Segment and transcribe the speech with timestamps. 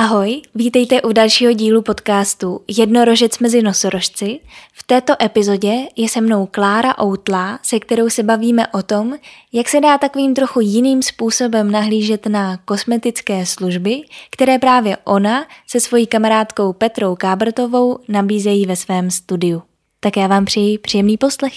[0.00, 4.40] Ahoj, vítejte u dalšího dílu podcastu Jednorožec mezi nosorožci.
[4.72, 9.14] V této epizodě je se mnou Klára Outlá, se kterou se bavíme o tom,
[9.52, 15.80] jak se dá takovým trochu jiným způsobem nahlížet na kosmetické služby, které právě ona se
[15.80, 19.62] svojí kamarádkou Petrou Kábrtovou nabízejí ve svém studiu.
[20.00, 21.54] Tak já vám přeji příjemný poslech.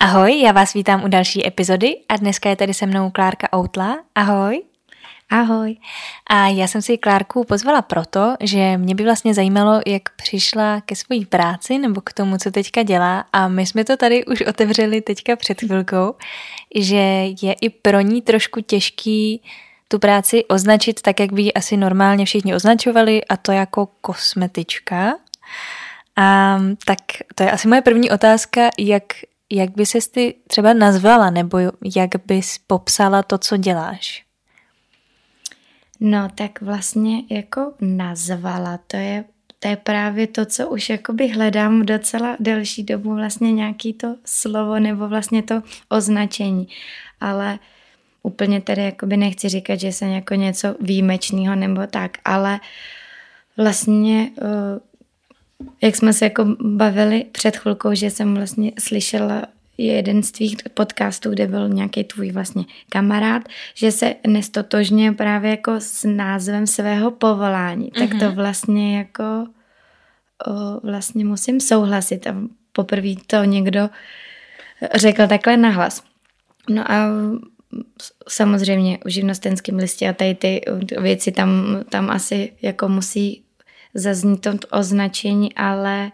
[0.00, 3.98] Ahoj, já vás vítám u další epizody a dneska je tady se mnou Klárka Outla.
[4.14, 4.62] Ahoj.
[5.30, 5.76] Ahoj.
[6.30, 10.96] A já jsem si Klárku pozvala proto, že mě by vlastně zajímalo, jak přišla ke
[10.96, 13.24] své práci nebo k tomu, co teďka dělá.
[13.32, 16.14] A my jsme to tady už otevřeli teďka před chvilkou,
[16.74, 16.96] že
[17.42, 19.42] je i pro ní trošku těžký
[19.88, 25.14] tu práci označit tak, jak by ji asi normálně všichni označovali, a to jako kosmetička.
[26.16, 26.98] A, tak
[27.34, 29.02] to je asi moje první otázka, jak,
[29.50, 31.58] jak by ses ty třeba nazvala, nebo
[31.96, 34.25] jak bys popsala to, co děláš?
[36.00, 39.24] No, tak vlastně jako nazvala, to je,
[39.58, 44.78] to je právě to, co už jakoby hledám docela delší dobu, vlastně nějaký to slovo
[44.78, 46.68] nebo vlastně to označení.
[47.20, 47.58] Ale
[48.22, 52.60] úplně tedy jakoby nechci říkat, že jsem jako něco výjimečného nebo tak, ale
[53.56, 54.80] vlastně eh,
[55.82, 59.42] jak jsme se jako bavili před chvilkou, že jsem vlastně slyšela
[59.78, 63.42] je jeden z tvých podcastů, kde byl nějaký tvůj vlastně kamarád,
[63.74, 67.90] že se nestotožně právě jako s názvem svého povolání.
[67.90, 68.08] Mm-hmm.
[68.08, 68.34] Tak to mhm.
[68.34, 69.46] vlastně jako
[70.46, 72.26] o, vlastně musím souhlasit.
[72.26, 72.36] A
[72.72, 73.90] poprvé to někdo
[74.94, 76.02] řekl takhle nahlas.
[76.70, 77.08] No a
[78.28, 80.60] samozřejmě u živnostenském listě a tady ty
[81.00, 83.42] věci tam, tam asi jako musí
[83.94, 86.12] zaznít to označení, ale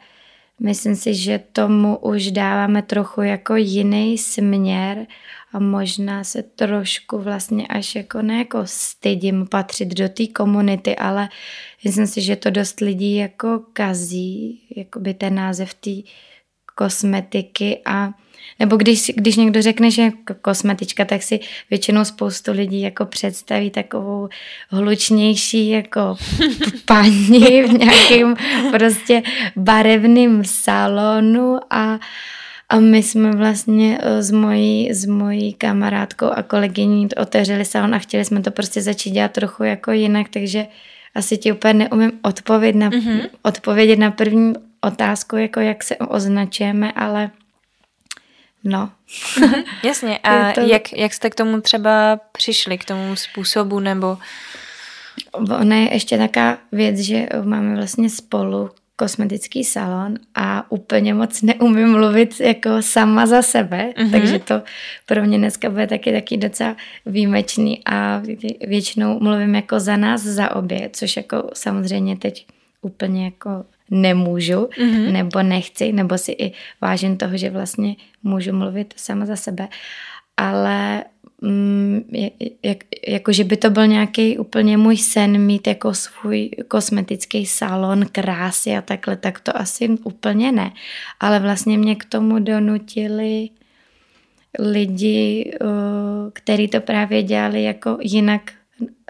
[0.63, 5.07] Myslím si, že tomu už dáváme trochu jako jiný směr
[5.53, 11.29] a možná se trošku vlastně až jako ne jako stydím patřit do té komunity, ale
[11.85, 15.91] myslím si, že to dost lidí jako kazí, jako by ten název té
[16.75, 18.11] kosmetiky a
[18.59, 20.11] nebo když, když někdo řekne, že
[20.43, 24.29] kosmetička, tak si většinou spoustu lidí jako představí takovou
[24.71, 26.17] hlučnější jako
[26.85, 28.35] paní v nějakém
[28.71, 29.23] prostě
[29.57, 31.99] barevném salonu a
[32.69, 37.99] a my jsme vlastně eh, s mojí, s mojí kamarádkou a kolegyní otevřeli salon a
[37.99, 40.67] chtěli jsme to prostě začít dělat trochu jako jinak, takže
[41.15, 43.29] asi ti úplně neumím odpovědět na, mm-hmm.
[43.43, 44.53] odpovědět na první
[44.83, 47.31] otázku, jako jak se označujeme, ale
[48.65, 48.91] No.
[49.83, 50.19] Jasně.
[50.19, 50.61] A to...
[50.61, 54.19] jak, jak jste k tomu třeba přišli, k tomu způsobu nebo...
[55.33, 61.93] Ona je ještě taká věc, že máme vlastně spolu kosmetický salon a úplně moc neumím
[61.93, 64.11] mluvit jako sama za sebe, mm-hmm.
[64.11, 64.63] takže to
[65.07, 66.77] pro mě dneska bude taky taky docela
[67.07, 68.23] výjimečný a
[68.67, 72.47] většinou mluvím jako za nás, za obě, což jako samozřejmě teď
[72.83, 75.13] úplně jako nemůžu, mm-hmm.
[75.13, 79.69] nebo nechci, nebo si i vážím toho, že vlastně můžu mluvit sama za sebe,
[80.37, 81.05] ale
[81.41, 82.01] mm,
[82.63, 88.07] jak, jako, že by to byl nějaký úplně můj sen mít jako svůj kosmetický salon
[88.13, 90.73] krásy a takhle, tak to asi úplně ne.
[91.21, 93.49] Ale vlastně mě k tomu donutili
[94.59, 95.53] lidi,
[96.33, 98.53] kteří to právě dělali jako jinak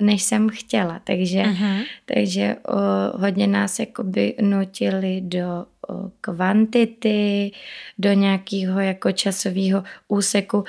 [0.00, 1.00] než jsem chtěla.
[1.04, 1.84] Takže, uh-huh.
[2.04, 5.46] takže o, hodně nás jakoby nutili do
[5.88, 7.52] o, kvantity,
[7.98, 10.64] do nějakého jako časového úseku.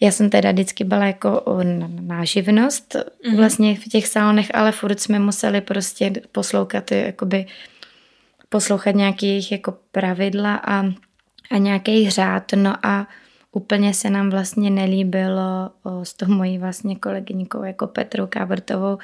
[0.00, 1.44] Já jsem teda vždycky byla jako
[2.00, 3.36] na živnost uh-huh.
[3.36, 7.46] vlastně v těch salonech, ale furt jsme museli prostě poslouchat jakoby
[8.48, 10.84] poslouchat nějaké jejich jako pravidla a,
[11.50, 12.52] a nějaký řád.
[12.56, 13.06] No a
[13.56, 18.98] úplně se nám vlastně nelíbilo o, s tou mojí vlastně kolegyňkou jako Petrou Kábrtovou,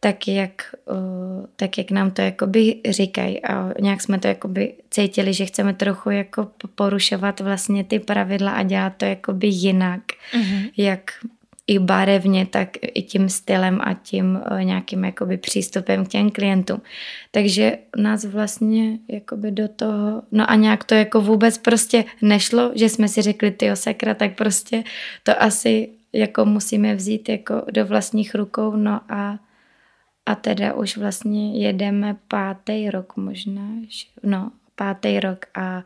[0.00, 0.94] tak jak, o,
[1.56, 6.10] tak jak nám to jakoby říkají a nějak jsme to jakoby cítili, že chceme trochu
[6.10, 10.00] jako porušovat vlastně ty pravidla a dělat to jakoby jinak,
[10.34, 10.70] mm-hmm.
[10.76, 11.10] jak
[11.66, 16.82] i barevně, tak i tím stylem a tím eh, nějakým jakoby přístupem k těm klientům.
[17.30, 22.88] Takže nás vlastně jakoby do toho, no a nějak to jako vůbec prostě nešlo, že
[22.88, 24.84] jsme si řekli, ty sakra, tak prostě
[25.22, 29.38] to asi jako musíme vzít jako do vlastních rukou, no a
[30.26, 33.68] a teda už vlastně jedeme pátý rok možná,
[34.22, 35.84] no pátý rok a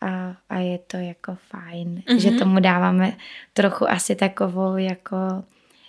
[0.00, 2.16] a, a je to jako fajn, mm-hmm.
[2.16, 3.16] že tomu dáváme
[3.52, 5.16] trochu asi takovou jako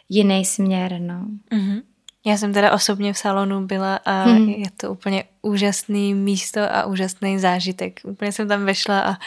[0.09, 1.25] jiný směr, no.
[1.51, 1.81] Mm-hmm.
[2.25, 4.49] Já jsem teda osobně v salonu byla a mm.
[4.49, 7.99] je to úplně úžasný místo a úžasný zážitek.
[8.03, 9.17] Úplně jsem tam vešla a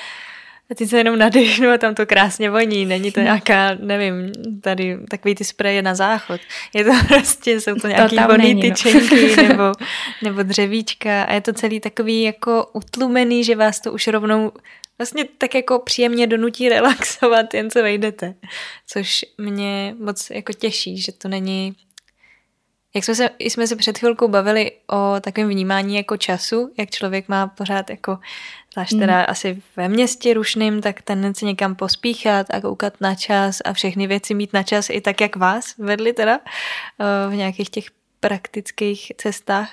[0.70, 2.87] a ty se jenom nadechnu a tam to krásně voní.
[2.87, 6.40] Není to nějaká, nevím, tady takový ty spreje na záchod.
[6.75, 8.75] Je to prostě, jsou to nějaký to voný není, no.
[8.75, 9.43] tyčenky no.
[9.49, 9.72] nebo,
[10.22, 14.52] nebo dřevíčka a je to celý takový jako utlumený, že vás to už rovnou
[14.99, 18.34] vlastně tak jako příjemně donutí relaxovat, jen co vejdete.
[18.87, 21.76] Což mě moc jako těší, že to není
[22.94, 27.28] jak jsme se, jsme se před chvilkou bavili o takovém vnímání jako času, jak člověk
[27.28, 28.19] má pořád jako,
[28.75, 29.00] zvlášť mm.
[29.00, 34.06] teda asi ve městě rušným, tak tendenci někam pospíchat a koukat na čas a všechny
[34.06, 37.85] věci mít na čas i tak, jak vás vedli teda eh, v nějakých těch
[38.21, 39.71] praktických cestách,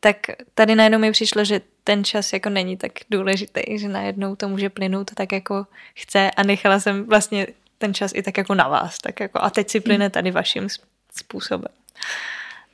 [0.00, 0.16] tak
[0.54, 4.70] tady najednou mi přišlo, že ten čas jako není tak důležitý, že najednou to může
[4.70, 7.46] plynout tak, jako chce a nechala jsem vlastně
[7.78, 10.68] ten čas i tak jako na vás, tak jako a teď si plyne tady vaším
[11.14, 11.72] způsobem.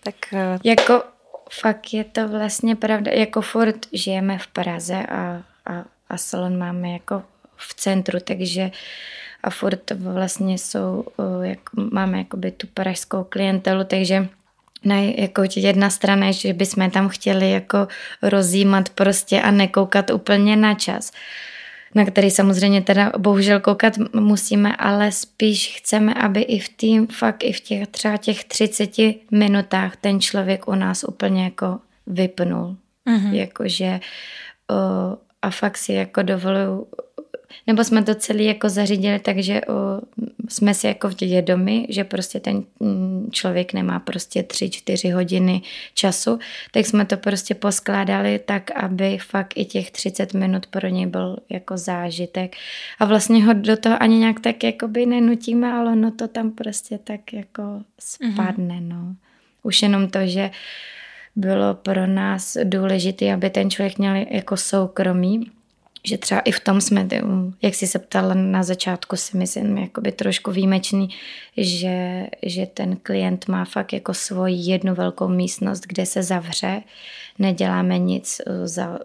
[0.02, 0.14] Tak...
[0.32, 1.02] Eh, jako
[1.50, 6.92] fakt je to vlastně pravda, jako furt žijeme v Praze a, a, a salon máme
[6.92, 7.22] jako
[7.56, 8.70] v centru, takže
[9.42, 11.04] a furt vlastně jsou,
[11.42, 11.58] jak,
[11.92, 14.28] máme jakoby tu pražskou klientelu, takže
[14.84, 17.88] na jako jedna strana je, že bychom tam chtěli jako
[18.22, 21.12] rozjímat prostě a nekoukat úplně na čas
[21.94, 27.44] na který samozřejmě teda bohužel koukat musíme, ale spíš chceme, aby i v tým, fakt
[27.44, 28.90] i v těch třeba těch 30
[29.30, 32.76] minutách ten člověk u nás úplně jako vypnul.
[33.06, 33.32] Mm-hmm.
[33.32, 34.00] Jakože
[35.42, 36.86] a fakt si jako dovoluju
[37.66, 39.74] nebo jsme to celý jako zařídili takže o,
[40.48, 45.62] jsme si jako vědomi, že prostě ten mm, člověk nemá prostě tři, čtyři hodiny
[45.94, 46.38] času,
[46.70, 51.36] tak jsme to prostě poskládali tak, aby fakt i těch 30 minut pro něj byl
[51.48, 52.56] jako zážitek.
[52.98, 56.98] A vlastně ho do toho ani nějak tak jakoby nenutíme, ale no to tam prostě
[56.98, 57.62] tak jako
[58.00, 58.88] spadne, mm-hmm.
[58.88, 59.14] no.
[59.62, 60.50] Už jenom to, že
[61.38, 65.50] bylo pro nás důležité, aby ten člověk měl jako soukromí,
[66.04, 67.08] že třeba i v tom jsme,
[67.62, 71.08] jak jsi se ptala na začátku, si myslím, jakoby trošku výjimečný,
[71.56, 76.82] že, že ten klient má fakt jako svoji jednu velkou místnost, kde se zavře,
[77.38, 78.98] neděláme nic uh, za,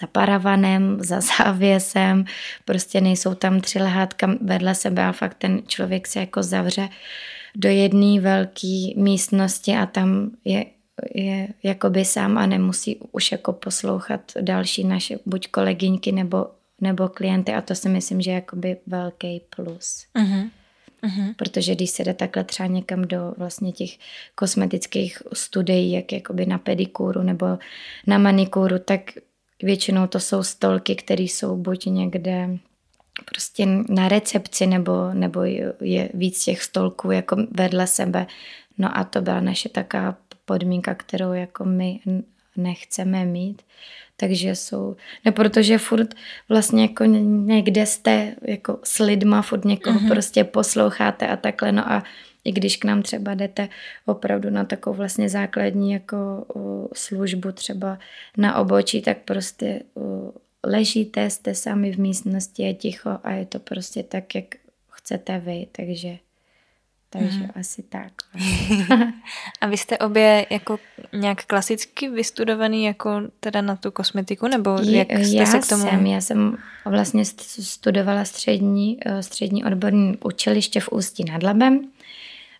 [0.00, 2.24] za paravanem, za závěsem,
[2.64, 6.88] prostě nejsou tam tři lehátka vedle sebe a fakt ten člověk se jako zavře
[7.56, 10.64] do jedné velké místnosti a tam je
[11.14, 16.46] je jakoby sám a nemusí už jako poslouchat další naše buď kolegyňky nebo,
[16.80, 20.06] nebo klienty a to si myslím, že je jakoby velký plus.
[20.14, 20.50] Uh-huh.
[21.04, 21.34] Uh-huh.
[21.36, 23.90] Protože když se jde takhle třeba někam do vlastně těch
[24.34, 27.46] kosmetických studií, jak jakoby na pedikuru nebo
[28.06, 29.00] na manikuru, tak
[29.62, 32.58] většinou to jsou stolky, které jsou buď někde
[33.24, 35.42] prostě na recepci nebo, nebo
[35.80, 38.26] je víc těch stolků jako vedle sebe.
[38.78, 42.00] No a to byla naše taká podmínka, kterou jako my
[42.56, 43.62] nechceme mít.
[44.16, 46.14] Takže jsou, ne protože furt
[46.48, 50.08] vlastně jako někde jste jako s lidma, furt někoho mm-hmm.
[50.08, 52.02] prostě posloucháte a takhle, no a
[52.44, 53.68] i když k nám třeba jdete
[54.06, 56.46] opravdu na takovou vlastně základní jako
[56.94, 57.98] službu třeba
[58.36, 59.82] na obočí, tak prostě
[60.64, 64.44] ležíte, jste sami v místnosti, je ticho a je to prostě tak, jak
[64.90, 66.18] chcete vy, takže
[67.12, 67.50] takže mm.
[67.54, 68.12] asi tak.
[69.60, 70.78] a vy jste obě jako
[71.12, 75.82] nějak klasicky vystudovaný jako teda na tu kosmetiku, nebo jak jste já se k tomu...
[75.82, 81.92] Jsem, já jsem vlastně studovala střední, eh, střední odborní učiliště v Ústí nad Labem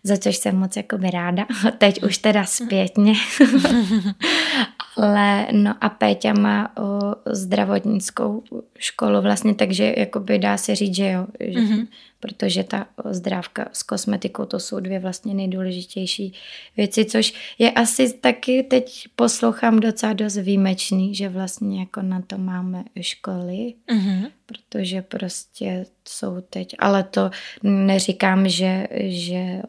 [0.03, 1.45] za což jsem moc jakoby ráda.
[1.77, 3.13] Teď už teda zpětně.
[4.97, 8.43] Ale no a Péťa má o, zdravotnickou
[8.77, 11.87] školu vlastně, takže jakoby dá se říct, že jo, že, mm-hmm.
[12.19, 16.33] protože ta zdrávka s kosmetikou to jsou dvě vlastně nejdůležitější
[16.77, 22.37] věci, což je asi taky teď poslouchám docela dost výjimečný, že vlastně jako na to
[22.37, 24.31] máme školy, mm-hmm.
[24.45, 27.31] protože prostě jsou teď, ale to
[27.63, 29.61] neříkám, že, že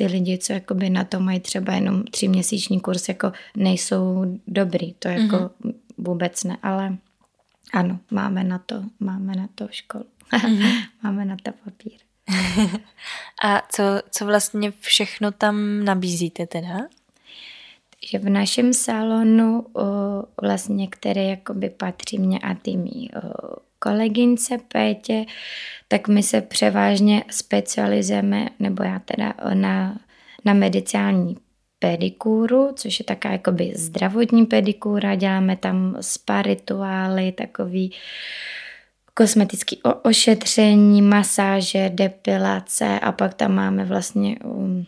[0.00, 4.92] ty lidi, co jakoby na to mají třeba jenom tříměsíční kurz, jako nejsou dobrý.
[4.94, 5.74] To jako mm-hmm.
[5.98, 6.96] vůbec ne, ale
[7.72, 10.04] ano, máme na to, máme na to školu.
[10.32, 10.72] Mm-hmm.
[11.02, 11.98] máme na to papír.
[13.44, 16.78] A co, co vlastně všechno tam nabízíte teda?
[18.10, 19.82] Že v našem salonu, o,
[20.42, 22.76] vlastně, který jakoby patří mě a ty
[23.84, 25.24] mý kolegyňce Pétě,
[25.88, 29.98] tak my se převážně specializujeme, nebo já teda na,
[30.44, 31.36] na medicinální
[31.78, 37.92] pedikúru, což je taká jakoby zdravotní pedikúra, děláme tam spa rituály, takový
[39.14, 44.86] kosmetický ošetření, masáže, depilace a pak tam máme vlastně um,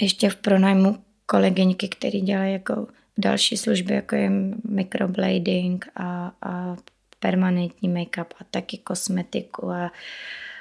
[0.00, 2.86] ještě v pronájmu kolegyňky, který dělají jako
[3.18, 4.30] další služby, jako je
[4.68, 6.76] microblading a, a
[7.18, 9.92] permanentní make-up a taky kosmetiku a,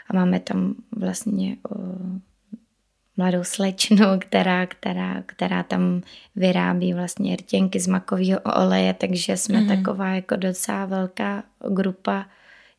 [0.09, 1.75] a máme tam vlastně o,
[3.17, 6.01] mladou slečnu, která, která, která tam
[6.35, 9.77] vyrábí vlastně rtěnky z makového oleje, takže jsme mm-hmm.
[9.77, 12.25] taková jako docela velká grupa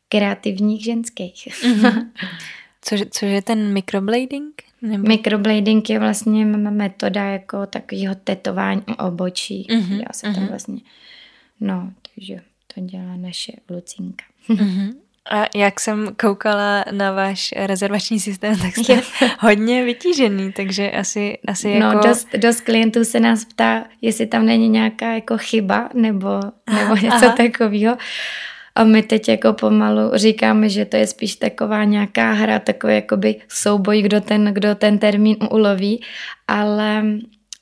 [0.09, 1.47] kreativních ženských.
[1.47, 2.07] Mm-hmm.
[2.81, 4.63] Což, což je ten microblading?
[4.81, 5.07] Nebo?
[5.07, 9.67] Microblading je vlastně metoda jako takového tetování obočí.
[9.69, 9.99] Mm-hmm.
[9.99, 10.35] Já se mm-hmm.
[10.35, 10.81] tam vlastně,
[11.59, 12.41] no, takže
[12.77, 14.25] to dělá naše Lucinka.
[14.49, 14.93] Mm-hmm.
[15.31, 19.01] A jak jsem koukala na váš rezervační systém, tak jste
[19.39, 21.97] hodně vytížený, takže asi, asi no, jako...
[21.97, 26.39] No, dost, dost klientů se nás ptá, jestli tam není nějaká jako chyba nebo,
[26.73, 27.97] nebo něco takového.
[28.75, 33.35] A my teď jako pomalu říkáme, že to je spíš taková nějaká hra, takový jakoby
[33.47, 36.03] souboj, kdo ten, kdo ten termín uloví,
[36.47, 37.03] ale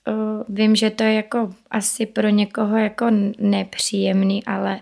[0.08, 3.06] uh, vím, že to je jako asi pro někoho jako
[3.40, 4.80] nepříjemný, ale,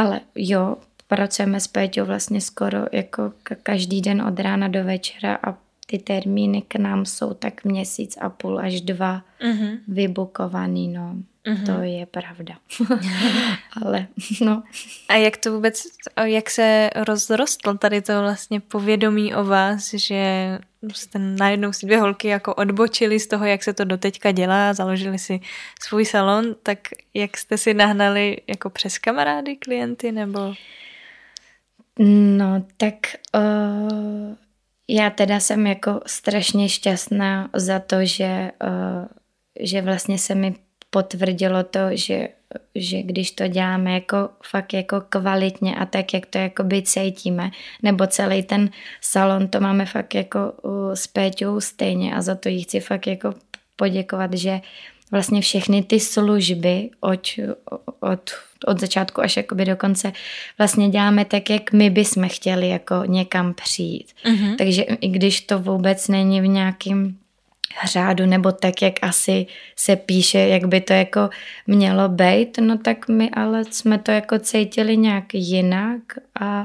[0.00, 0.76] ale jo,
[1.06, 5.54] pracujeme s Péťou vlastně skoro jako každý den od rána do večera a
[5.86, 9.78] ty termíny k nám jsou tak měsíc a půl až dva mm-hmm.
[9.88, 11.14] vybukovaný, no.
[11.48, 11.66] Mm-hmm.
[11.66, 12.54] To je pravda.
[13.82, 14.06] Ale
[14.40, 14.62] no.
[15.08, 15.82] A jak to vůbec,
[16.24, 20.58] jak se rozrostlo tady to vlastně povědomí o vás, že
[20.92, 25.18] jste najednou si dvě holky jako odbočili z toho, jak se to doteďka dělá, založili
[25.18, 25.40] si
[25.80, 26.78] svůj salon, tak
[27.14, 30.54] jak jste si nahnali jako přes kamarády klienty nebo...
[32.36, 32.94] No, tak
[33.34, 34.34] uh,
[34.88, 39.06] já teda jsem jako strašně šťastná za to, že, uh,
[39.60, 40.54] že vlastně se mi
[40.90, 42.28] potvrdilo to, že,
[42.74, 47.50] že když to děláme jako fakt jako kvalitně a tak, jak to jako by cítíme,
[47.82, 50.52] nebo celý ten salon, to máme fakt jako
[50.94, 53.34] s Péťou stejně a za to jí chci fakt jako
[53.76, 54.60] poděkovat, že
[55.10, 57.28] vlastně všechny ty služby od,
[58.00, 58.30] od,
[58.66, 60.12] od začátku až jakoby do konce
[60.58, 64.12] vlastně děláme tak, jak my bychom chtěli jako někam přijít.
[64.24, 64.56] Mm-hmm.
[64.56, 67.18] Takže i když to vůbec není v nějakým
[67.86, 69.46] řádu nebo tak, jak asi
[69.76, 71.30] se píše, jak by to jako
[71.66, 76.02] mělo být, no tak my ale jsme to jako cítili nějak jinak
[76.40, 76.60] a,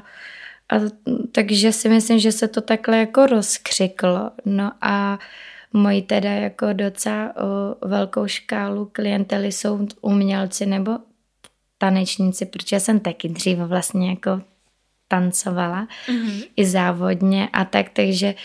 [0.69, 0.75] a
[1.31, 4.31] takže si myslím, že se to takhle jako rozkřiklo.
[4.45, 5.19] No a
[5.73, 10.91] moji teda jako docela o, velkou škálu klientely jsou umělci nebo
[11.77, 14.41] tanečníci, protože jsem taky dříve vlastně jako
[15.07, 16.43] tancovala mm-hmm.
[16.55, 18.35] i závodně a tak, takže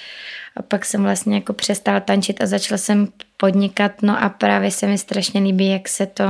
[0.58, 4.86] a pak jsem vlastně jako přestala tančit a začala jsem podnikat, no a právě se
[4.86, 6.24] mi strašně líbí, jak se to,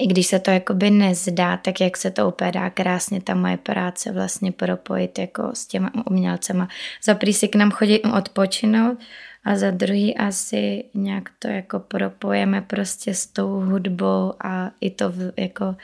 [0.00, 3.56] i když se to jakoby nezdá, tak jak se to úplně dá krásně ta moje
[3.56, 6.68] práce vlastně propojit jako s těma umělcema.
[7.04, 8.98] Za prvý si k nám chodí odpočinout
[9.44, 15.12] a za druhý asi nějak to jako propojeme prostě s tou hudbou a i to
[15.36, 15.76] jako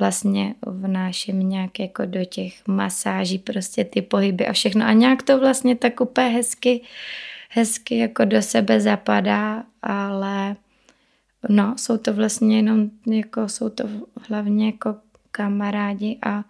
[0.00, 4.86] vlastně vnáším nějak jako do těch masáží prostě ty pohyby a všechno.
[4.86, 6.82] A nějak to vlastně tak úplně hezky,
[7.48, 10.56] hezky jako do sebe zapadá, ale
[11.48, 13.84] no, jsou to vlastně jenom jako, jsou to
[14.28, 14.94] hlavně jako
[15.30, 16.44] kamarádi a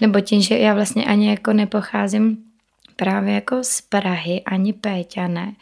[0.00, 2.44] nebo tím, že já vlastně ani jako nepocházím
[2.96, 5.52] právě jako z Prahy, ani Péťa ne,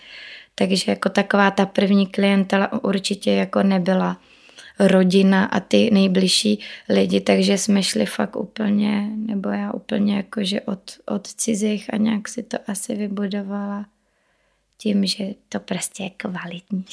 [0.55, 4.17] takže jako taková ta první klientela určitě jako nebyla
[4.79, 10.83] rodina a ty nejbližší lidi, takže jsme šli fakt úplně, nebo já úplně jakože od,
[11.07, 13.87] od cizích a nějak si to asi vybudovala
[14.79, 16.85] tím, že to prostě je kvalitní,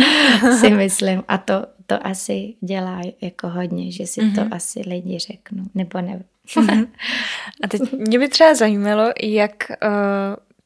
[0.60, 1.22] si myslím.
[1.28, 4.34] A to, to asi dělá jako hodně, že si mm-hmm.
[4.34, 4.52] to mhm.
[4.52, 6.24] asi lidi řeknou, nebo nevím.
[6.56, 6.86] Mhm.
[7.62, 9.88] a teď mě by třeba zajímalo, jak, uh,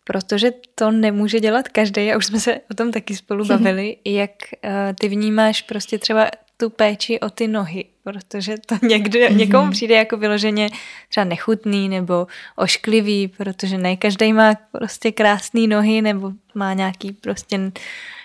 [0.04, 4.30] protože to nemůže dělat každý, a už jsme se o tom taky spolu bavili, jak
[4.64, 9.36] uh, ty vnímáš prostě třeba tu péči o ty nohy, protože to někdy, mm-hmm.
[9.36, 10.70] někomu přijde jako vyloženě
[11.08, 17.60] třeba nechutný nebo ošklivý, protože ne každý má prostě krásné nohy nebo má nějaký prostě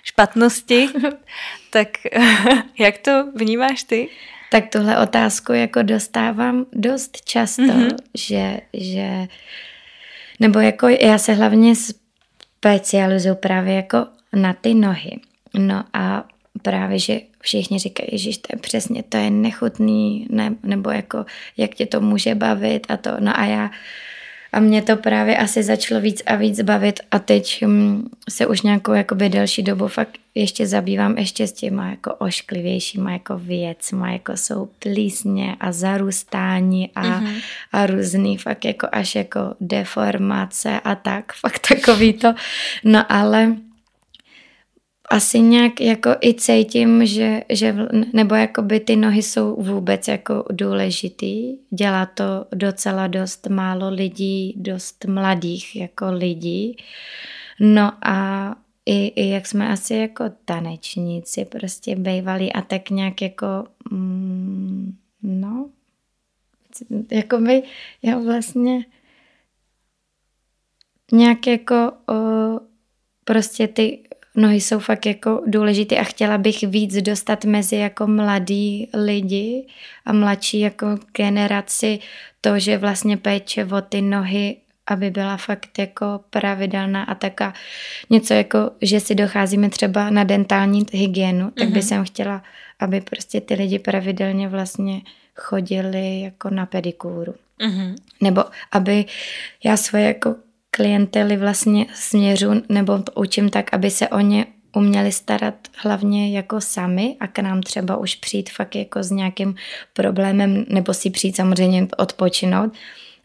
[0.04, 0.90] špatnosti.
[1.70, 1.88] tak
[2.80, 4.10] jak to vnímáš ty?
[4.52, 7.96] Tak tuhle otázku jako dostávám dost často, mm-hmm.
[8.18, 9.28] že, že
[10.40, 15.20] nebo jako já se hlavně specializuju právě jako na ty nohy.
[15.54, 16.24] No a
[16.62, 21.26] právě, že všichni říkají, že to je přesně, to je nechutný, ne, nebo jako,
[21.58, 23.12] jak tě to může bavit a to.
[23.20, 23.72] No a já,
[24.54, 28.62] a mě to právě asi začalo víc a víc bavit a teď hm, se už
[28.62, 34.38] nějakou jakoby delší dobu fakt ještě zabývám ještě s těma jako ošklivějšíma jako věcma, jako
[34.38, 37.42] jsou plísně a zarůstání a, mm-hmm.
[37.72, 42.34] a různý fakt jako až jako deformace a tak, fakt takový to.
[42.84, 43.56] No ale
[45.10, 47.76] asi nějak jako i cítím, že, že
[48.14, 51.58] nebo jako by ty nohy jsou vůbec jako důležitý.
[51.70, 56.78] Dělá to docela dost málo lidí, dost mladých jako lidí.
[57.60, 63.46] No a i, i jak jsme asi jako tanečníci prostě bývali a tak nějak jako
[63.92, 65.70] mm, no
[67.12, 67.64] jako by
[68.02, 68.86] já vlastně
[71.12, 72.16] nějak jako o,
[73.26, 74.04] prostě ty
[74.36, 79.68] nohy jsou fakt jako důležité a chtěla bych víc dostat mezi jako mladí lidi
[80.06, 82.00] a mladší jako generaci
[82.42, 84.58] to, že vlastně péče o ty nohy
[84.90, 87.54] aby byla fakt jako pravidelná a taká
[88.10, 91.74] něco jako, že si docházíme třeba na dentální hygienu, tak mm-hmm.
[91.74, 92.44] by jsem chtěla,
[92.80, 95.02] aby prostě ty lidi pravidelně vlastně
[95.36, 97.36] chodili jako na pedikúru.
[97.60, 97.96] Mm-hmm.
[98.22, 99.06] Nebo aby
[99.64, 100.36] já svoje jako
[100.70, 104.46] klientely vlastně směřu nebo to učím tak, aby se o ně
[104.76, 109.56] uměli starat hlavně jako sami a k nám třeba už přijít fakt jako s nějakým
[109.94, 112.74] problémem nebo si přijít samozřejmě odpočinout,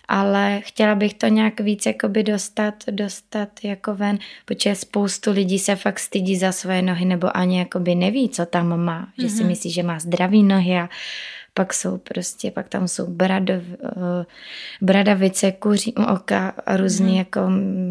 [0.08, 5.76] ale chtěla bych to nějak víc jakoby dostat, dostat jako ven, protože spoustu lidí se
[5.76, 9.22] fakt stydí za své nohy nebo ani jakoby neví, co tam má, mm-hmm.
[9.22, 9.48] že si mhm.
[9.48, 10.88] myslí, že má zdraví nohy a
[11.54, 14.24] pak jsou prostě, pak tam jsou bradov, uh,
[14.80, 17.18] bradavice, kuří oka a různý mm.
[17.18, 17.40] jako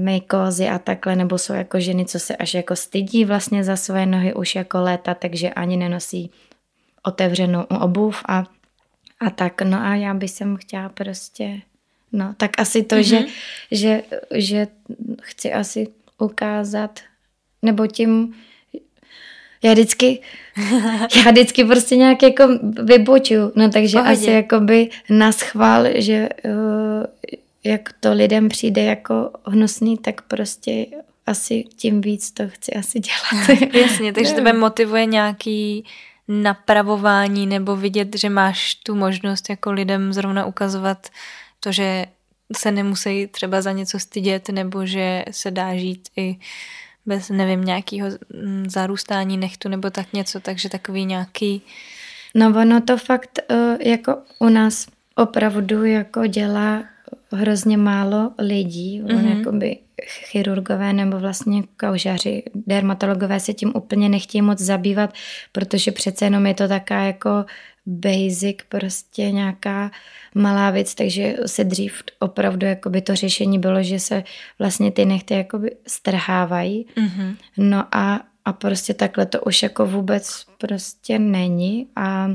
[0.03, 4.05] mejkózy a takhle, nebo jsou jako ženy, co se až jako stydí vlastně za své
[4.05, 6.31] nohy už jako léta, takže ani nenosí
[7.03, 8.45] otevřenou obuv a,
[9.19, 9.61] a tak.
[9.61, 11.61] No a já bych sem chtěla prostě,
[12.11, 13.25] no tak asi to, mm-hmm.
[13.71, 14.03] že, že,
[14.35, 14.67] že
[15.21, 16.99] chci asi ukázat,
[17.61, 18.35] nebo tím,
[19.63, 20.21] já vždycky,
[21.25, 22.43] já vždycky prostě nějak jako
[22.83, 24.13] vyboču, no takže Pohodě.
[24.13, 27.05] asi jakoby na schvál, že uh,
[27.63, 30.85] jak to lidem přijde jako hnusný, tak prostě
[31.25, 33.59] asi tím víc to chci asi dělat.
[33.73, 35.85] Jasně, takže tebe motivuje nějaký
[36.27, 41.07] napravování nebo vidět, že máš tu možnost jako lidem zrovna ukazovat
[41.59, 42.05] to, že
[42.57, 46.35] se nemusí třeba za něco stydět nebo že se dá žít i
[47.05, 48.09] bez, nevím, nějakého
[48.43, 51.61] mm, zarůstání nechtu nebo tak něco, takže takový nějaký...
[52.35, 56.83] No ono to fakt uh, jako u nás opravdu jako dělá
[57.31, 59.17] hrozně málo lidí, mm-hmm.
[59.17, 65.13] on jakoby chirurgové nebo vlastně kaužaři, dermatologové se tím úplně nechtějí moc zabývat,
[65.51, 67.45] protože přece jenom je to taká jako
[67.85, 69.91] basic, prostě nějaká
[70.35, 74.23] malá věc, takže se dřív opravdu jakoby to řešení bylo, že se
[74.59, 76.85] vlastně ty nechty jakoby strhávají.
[76.95, 77.35] Mm-hmm.
[77.57, 82.29] No a, a prostě takhle to už jako vůbec prostě není a,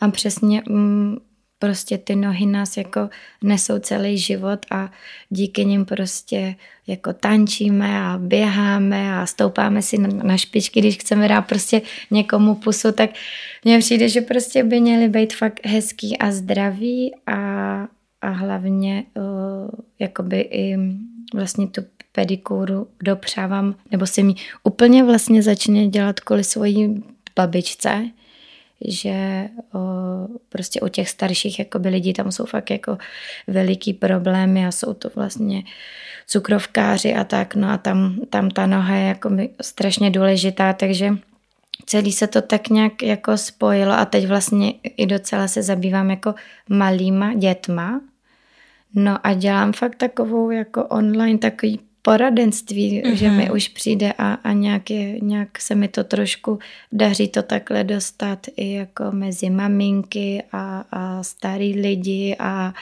[0.00, 1.16] a přesně mm,
[1.62, 3.08] prostě ty nohy nás jako
[3.42, 4.90] nesou celý život a
[5.30, 6.54] díky nim prostě
[6.86, 12.92] jako tančíme a běháme a stoupáme si na špičky, když chceme dát prostě někomu pusu,
[12.92, 13.10] tak
[13.64, 17.36] mně přijde, že prostě by měly být fakt hezký a zdravý a,
[18.20, 20.76] a hlavně uh, jakoby i
[21.34, 27.02] vlastně tu pedikúru dopřávám, nebo se mi úplně vlastně začne dělat kvůli svojí
[27.36, 28.10] babičce,
[28.88, 29.80] že o,
[30.48, 32.98] prostě u těch starších jakoby lidí tam jsou fakt jako
[33.46, 35.62] veliký problémy a jsou to vlastně
[36.26, 39.30] cukrovkáři a tak, no a tam, tam ta noha je jako
[39.62, 41.14] strašně důležitá, takže
[41.86, 46.34] celý se to tak nějak jako spojilo a teď vlastně i docela se zabývám jako
[46.68, 48.00] malýma dětma,
[48.94, 53.14] No a dělám fakt takovou jako online takový poradenství, mm-hmm.
[53.14, 56.58] že mi už přijde a, a nějak, je, nějak se mi to trošku
[56.92, 62.74] daří to takhle dostat i jako mezi maminky a, a starý lidi a,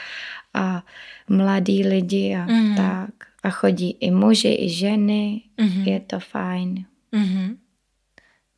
[0.54, 0.83] a
[1.28, 2.76] mladí lidi a mm-hmm.
[2.76, 3.11] tak.
[3.42, 5.88] A chodí i muži, i ženy, mm-hmm.
[5.88, 6.85] je to fajn.
[7.12, 7.56] Mm-hmm.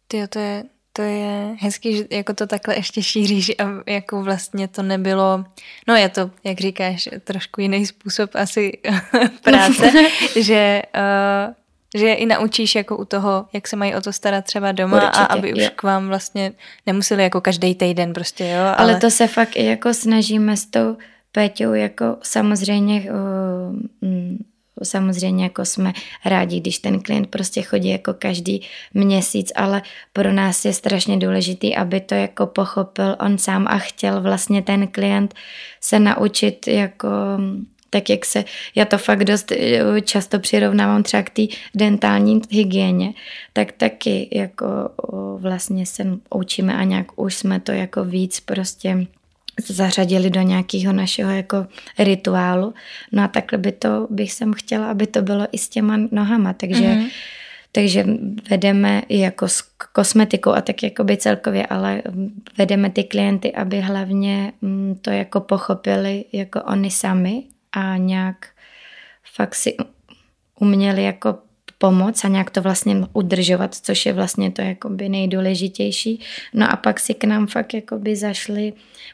[0.08, 4.68] Ty, to je, to je hezký, že jako to takhle ještě šíříš a jako vlastně
[4.68, 5.44] to nebylo,
[5.88, 8.72] no je to, jak říkáš, trošku jiný způsob asi
[9.42, 9.92] práce,
[10.40, 11.54] že, uh,
[12.00, 15.18] že i naučíš jako u toho, jak se mají o to starat třeba doma Určitě,
[15.18, 16.52] a aby už k vám vlastně
[16.86, 18.62] nemuseli jako každý týden prostě, jo.
[18.62, 18.76] Ale...
[18.76, 20.96] ale to se fakt i jako snažíme s tou
[21.32, 24.36] Péťou jako samozřejmě uh,
[24.82, 25.92] samozřejmě jako jsme
[26.24, 28.62] rádi, když ten klient prostě chodí jako každý
[28.94, 29.82] měsíc, ale
[30.12, 34.88] pro nás je strašně důležitý, aby to jako pochopil on sám a chtěl vlastně ten
[34.88, 35.34] klient
[35.80, 37.08] se naučit jako
[37.94, 41.42] tak jak se, já to fakt dost eh, často přirovnávám třeba k té
[41.74, 43.12] dentální hygieně,
[43.52, 44.66] tak taky jako
[45.36, 49.06] vlastně se učíme a nějak už jsme to jako víc prostě
[49.68, 51.66] zařadili do nějakého našeho jako
[51.98, 52.74] rituálu.
[53.12, 56.52] No a takhle by to, bych jsem chtěla, aby to bylo i s těma nohama,
[56.52, 57.10] takže mm-hmm.
[57.74, 58.04] Takže
[58.50, 59.62] vedeme i jako s
[59.92, 62.02] kosmetikou a tak jakoby celkově, ale
[62.58, 68.46] vedeme ty klienty, aby hlavně mm, to jako pochopili jako oni sami a nějak
[69.34, 69.76] fakt si
[70.60, 71.38] uměli jako
[71.82, 76.20] pomoc a nějak to vlastně udržovat, což je vlastně to jakoby nejdůležitější.
[76.54, 78.72] No a pak si k nám fakt jakoby zašli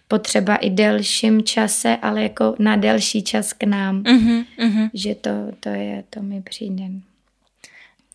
[0.08, 4.02] potřeba i delším čase, ale jako na delší čas k nám.
[4.02, 4.90] Uh-huh, uh-huh.
[4.94, 6.84] Že to, to je, to mi přijde.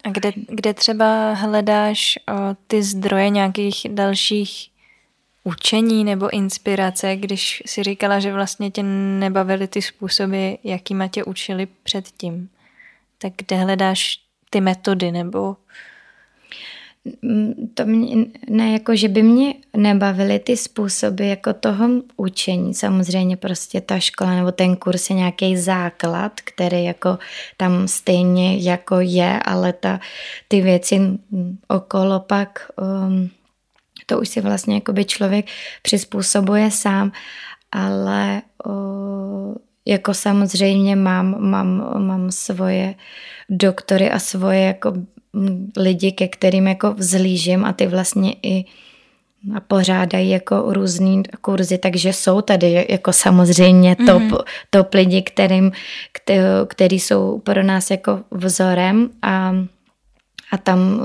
[0.03, 4.69] A kde, kde třeba hledáš o, ty zdroje nějakých dalších
[5.43, 8.83] učení nebo inspirace, když si říkala, že vlastně tě
[9.19, 12.49] nebavily ty způsoby, jakýma tě učili předtím?
[13.17, 14.22] Tak kde hledáš
[14.53, 15.57] ty metody nebo
[17.21, 22.73] mm, to mě, ne jako, že by mě nebavily ty způsoby jako toho učení.
[22.73, 27.17] Samozřejmě prostě ta škola nebo ten kurz je nějaký základ, který jako
[27.57, 29.99] tam stejně jako je, ale ta,
[30.47, 31.01] ty věci
[31.67, 33.29] okolo pak um,
[34.05, 35.45] to už si vlastně by člověk
[35.81, 37.11] přizpůsobuje sám,
[37.71, 42.95] ale uh, jako samozřejmě mám, mám, mám svoje
[43.49, 44.93] doktory a svoje jako
[45.77, 48.65] lidi, ke kterým jako vzlížím a ty vlastně i
[49.55, 54.43] a pořádají jako různý kurzy, takže jsou tady jako samozřejmě top, mm-hmm.
[54.69, 55.71] top lidi, kterým,
[56.67, 59.55] který jsou pro nás jako vzorem a,
[60.51, 61.01] a tam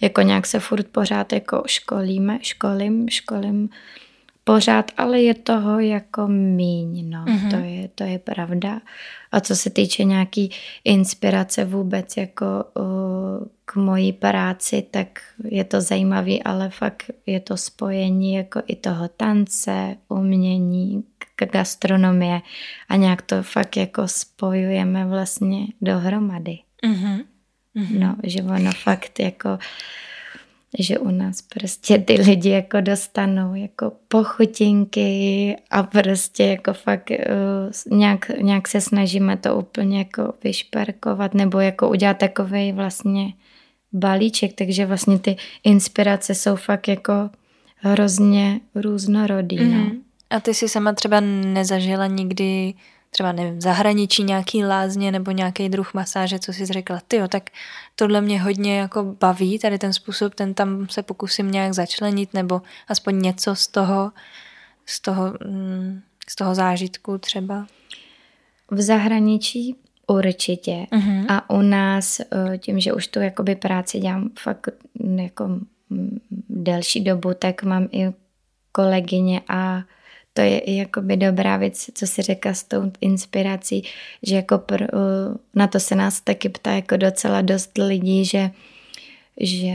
[0.00, 3.68] jako nějak se furt pořád jako školíme, školím, školím
[4.44, 7.50] pořád, ale je toho jako míň, no, mm-hmm.
[7.50, 8.80] to, je, to je pravda.
[9.32, 10.50] A co se týče nějaký
[10.84, 12.84] inspirace vůbec jako uh,
[13.64, 19.08] k mojí práci, tak je to zajímavý, ale fakt je to spojení jako i toho
[19.08, 21.04] tance, umění,
[21.36, 22.40] k gastronomie
[22.88, 26.58] a nějak to fakt jako spojujeme vlastně dohromady.
[26.86, 27.24] Mm-hmm.
[27.98, 29.58] No, že ono fakt jako
[30.78, 37.98] že u nás prostě ty lidi jako dostanou jako pochutinky a prostě jako fakt uh,
[37.98, 43.32] nějak, nějak se snažíme to úplně jako vyšperkovat nebo jako udělat takový vlastně
[43.92, 47.12] balíček, takže vlastně ty inspirace jsou fakt jako
[47.76, 49.58] hrozně různorodý.
[49.58, 49.72] Mm-hmm.
[49.72, 49.84] No.
[49.84, 50.00] Mhm.
[50.30, 52.74] A ty si sama třeba nezažila nikdy
[53.14, 57.50] třeba nevím, zahraničí nějaký lázně nebo nějaký druh masáže, co jsi řekla, ty tak
[57.96, 62.62] tohle mě hodně jako baví, tady ten způsob, ten tam se pokusím nějak začlenit nebo
[62.88, 64.12] aspoň něco z toho,
[64.86, 67.66] z toho, mm, z toho zážitku třeba.
[68.70, 70.86] V zahraničí určitě.
[70.92, 71.26] Uh-huh.
[71.28, 74.68] A u nás, eh, tím, že už tu jakoby práci dělám fakt
[75.16, 75.48] jako
[76.48, 78.12] delší dobu, tak mám i
[78.72, 79.82] kolegyně a
[80.34, 83.84] to je i jakoby dobrá věc, co si řekla s tou inspirací,
[84.22, 84.86] že jako pr,
[85.54, 88.50] na to se nás taky ptá jako docela dost lidí, že
[89.40, 89.74] že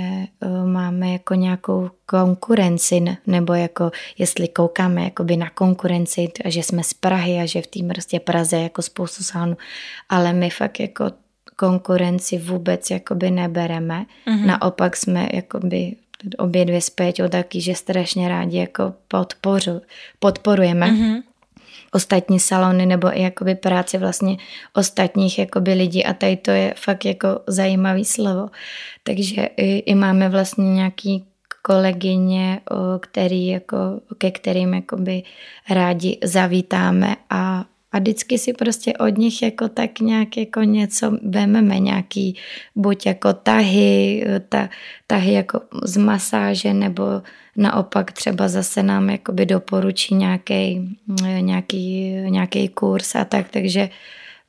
[0.66, 6.94] máme jako nějakou konkurenci, nebo jako jestli koukáme jakoby na konkurenci, a že jsme z
[6.94, 9.58] Prahy a že v té prostě Praze jako spoustu sálů,
[10.10, 11.12] ale my fakt jako
[11.56, 14.06] konkurenci vůbec jakoby nebereme.
[14.28, 14.46] Mm-hmm.
[14.46, 15.96] Naopak jsme jakoby
[16.38, 19.82] obě dvě s Péťou taky, že strašně rádi jako podporu,
[20.20, 21.22] podporujeme mm-hmm.
[21.92, 24.38] ostatní salony nebo i jakoby práci vlastně
[24.74, 28.50] ostatních jakoby lidí a tady to je fakt jako zajímavý slovo.
[29.04, 31.26] Takže i, i máme vlastně nějaký
[31.62, 32.60] kolegyně,
[33.00, 33.78] který jako,
[34.18, 35.24] ke kterým jakoby
[35.70, 41.80] rádi zavítáme a a vždycky si prostě od nich jako tak nějak jako něco vememe,
[41.80, 42.36] nějaký
[42.76, 44.70] buď jako tahy, ta,
[45.08, 47.04] tahy jako z masáže, nebo
[47.58, 50.98] naopak třeba zase nám jakoby doporučí nějaký,
[51.40, 53.90] nějaký, nějaký kurz a tak, takže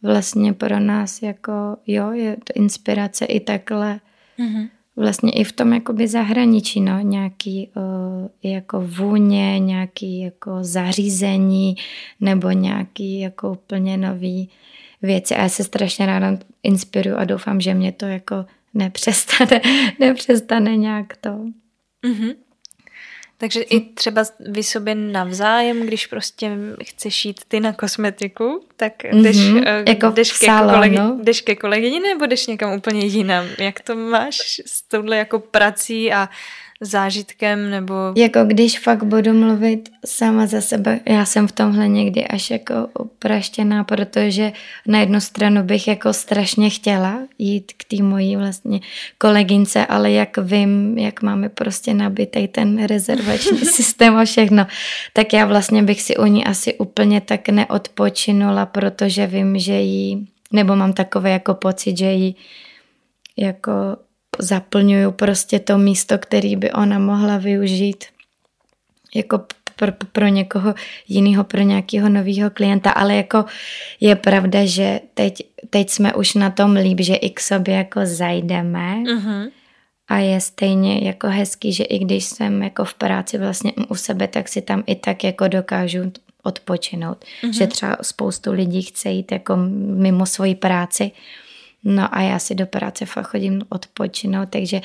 [0.02, 1.52] vlastně pro nás jako
[1.86, 4.00] jo, je to inspirace i takhle.
[4.38, 11.76] Mm-hmm vlastně i v tom jakoby zahraničí, no, nějaký uh, jako vůně, nějaký jako zařízení
[12.20, 14.50] nebo nějaký jako úplně nový
[15.02, 15.34] věci.
[15.34, 19.60] A já se strašně ráda inspiruju a doufám, že mě to jako nepřestane,
[20.00, 21.30] nepřestane nějak to.
[21.30, 22.34] Mm-hmm.
[23.38, 29.36] Takže i třeba vy sobě navzájem, když prostě chceš jít ty na kosmetiku, tak jdeš,
[29.36, 30.72] mm-hmm, jako jdeš, ke salonu.
[30.72, 33.44] kolegi, jdeš ke kolegyni nebo jdeš někam úplně jinam?
[33.58, 36.28] Jak to máš s touhle jako prací a
[36.80, 37.94] zážitkem nebo...
[38.16, 42.74] Jako když fakt budu mluvit sama za sebe, já jsem v tomhle někdy až jako
[42.98, 44.52] upraštěná, protože
[44.86, 48.80] na jednu stranu bych jako strašně chtěla jít k té mojí vlastně
[49.18, 54.66] kolegynce, ale jak vím, jak máme prostě nabitej ten rezervační systém a všechno,
[55.12, 60.28] tak já vlastně bych si u ní asi úplně tak neodpočinula, protože vím, že jí,
[60.52, 62.36] nebo mám takový jako pocit, že jí
[63.36, 63.72] jako
[64.38, 68.04] zaplňuju prostě to místo, který by ona mohla využít
[69.14, 69.40] jako
[69.76, 70.74] pro, pro někoho
[71.08, 73.44] jiného, pro nějakého nového klienta, ale jako
[74.00, 78.00] je pravda, že teď, teď jsme už na tom líp, že i k sobě jako
[78.04, 79.50] zajdeme uh-huh.
[80.08, 84.28] a je stejně jako hezký, že i když jsem jako v práci vlastně u sebe,
[84.28, 87.24] tak si tam i tak jako dokážu odpočinout.
[87.42, 87.52] Uh-huh.
[87.52, 89.56] Že třeba spoustu lidí chce jít jako
[89.96, 91.10] mimo svoji práci,
[91.84, 94.80] no a já si do práce fakt chodím odpočinout, takže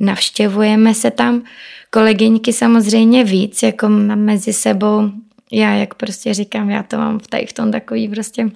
[0.00, 1.42] navštěvujeme se tam
[1.90, 5.10] kolegyňky samozřejmě víc, jako mezi sebou.
[5.52, 8.50] Já, jak prostě říkám, já to mám tady v tom takový prostě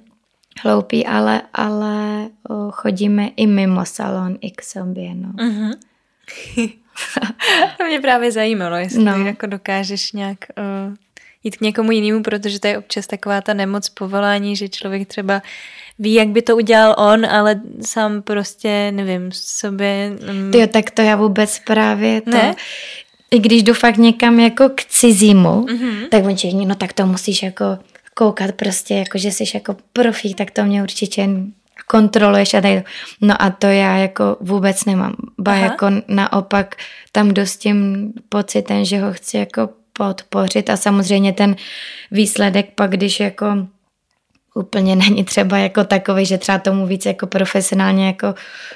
[0.63, 2.27] hloupý, ale, ale
[2.71, 5.29] chodíme i mimo salon, i k sobě, no.
[5.29, 5.73] Uh-huh.
[7.77, 9.25] to mě právě zajímalo, jestli no.
[9.25, 10.37] jako dokážeš nějak
[10.89, 10.95] uh,
[11.43, 15.41] jít k někomu jinému, protože to je občas taková ta nemoc povolání, že člověk třeba
[15.99, 20.11] ví, jak by to udělal on, ale sám prostě, nevím, sobě...
[20.31, 20.51] Um...
[20.53, 22.29] Jo, tak to já vůbec právě to...
[22.29, 22.55] Ne?
[23.31, 26.09] I když jdu fakt někam jako k cizímu, mm-hmm.
[26.09, 27.65] tak on všichni, no tak to musíš jako
[28.13, 31.29] koukat prostě, jako že jsi jako profík, tak to mě určitě
[31.87, 32.85] kontroluješ a tak.
[33.21, 35.15] No a to já jako vůbec nemám.
[35.37, 35.61] Ba Aha.
[35.61, 36.75] jako naopak
[37.11, 39.69] tam dost tím pocitem, že ho chci jako
[40.01, 41.55] podpořit a samozřejmě ten
[42.11, 43.67] výsledek pak, když jako
[44.55, 48.35] úplně není třeba jako takový, že třeba tomu víc jako profesionálně jako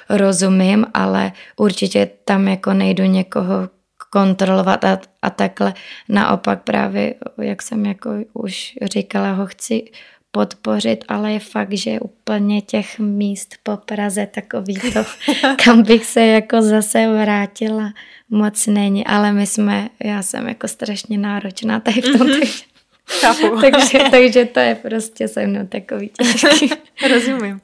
[0.10, 3.70] rozumím, ale určitě tam jako nejdu někoho
[4.10, 5.74] kontrolovat a, a takhle.
[6.10, 9.92] Naopak právě, jak jsem jako už říkala, ho chci
[10.36, 15.06] podpořit, ale je fakt, že úplně těch míst po Praze takový to,
[15.66, 17.94] kam bych se jako zase vrátila,
[18.30, 23.62] moc není, ale my jsme, já jsem jako strašně náročná tady v tom, mm-hmm.
[23.72, 26.70] takže, takže to je prostě se mnou takový těžký.
[27.10, 27.62] Rozumím.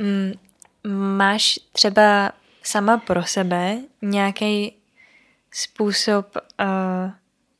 [0.00, 0.32] Mm,
[1.16, 4.76] máš třeba sama pro sebe nějaký
[5.52, 7.10] způsob, uh,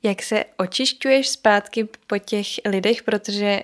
[0.02, 3.60] jak se očišťuješ zpátky po těch lidech, protože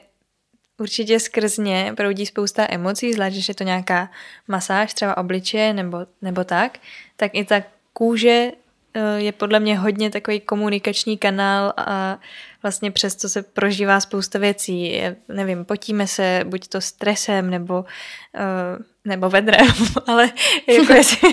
[0.81, 4.11] určitě skrz ně proudí spousta emocí, zvlášť, že je to nějaká
[4.49, 6.79] masáž, třeba obličeje nebo, nebo tak,
[7.17, 7.63] tak i ta
[7.93, 8.53] kůže
[8.95, 12.19] eh, je podle mě hodně takový komunikační kanál a
[12.63, 15.03] vlastně přes to se prožívá spousta věcí.
[15.29, 19.67] Nevím, potíme se buď to stresem nebo, uh, nebo vedrem,
[20.07, 20.33] ale
[20.69, 21.29] jako jestli,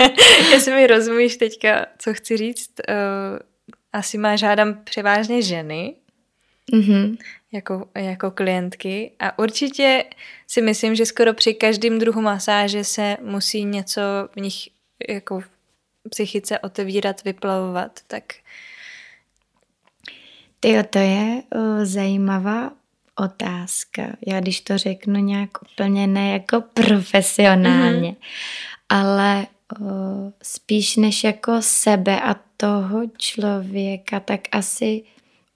[0.50, 3.38] jestli mi rozumíš teďka, co chci říct, uh,
[3.92, 5.94] asi má žádám převážně ženy,
[6.72, 7.18] mm-hmm.
[7.52, 10.04] jako, jako klientky a určitě
[10.46, 14.00] si myslím, že skoro při každém druhu masáže se musí něco
[14.32, 14.68] v nich
[15.08, 15.40] jako
[16.10, 18.24] psychice otevírat, vyplavovat, tak
[20.60, 22.70] ty to je uh, zajímavá
[23.16, 24.02] otázka.
[24.26, 28.16] Já když to řeknu nějak úplně ne jako profesionálně, mm-hmm.
[28.88, 29.46] ale
[29.80, 35.02] uh, spíš než jako sebe a toho člověka, tak asi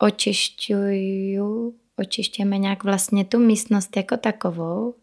[0.03, 4.95] očišťuju, očišťujeme nějak vlastně tu místnost jako takovou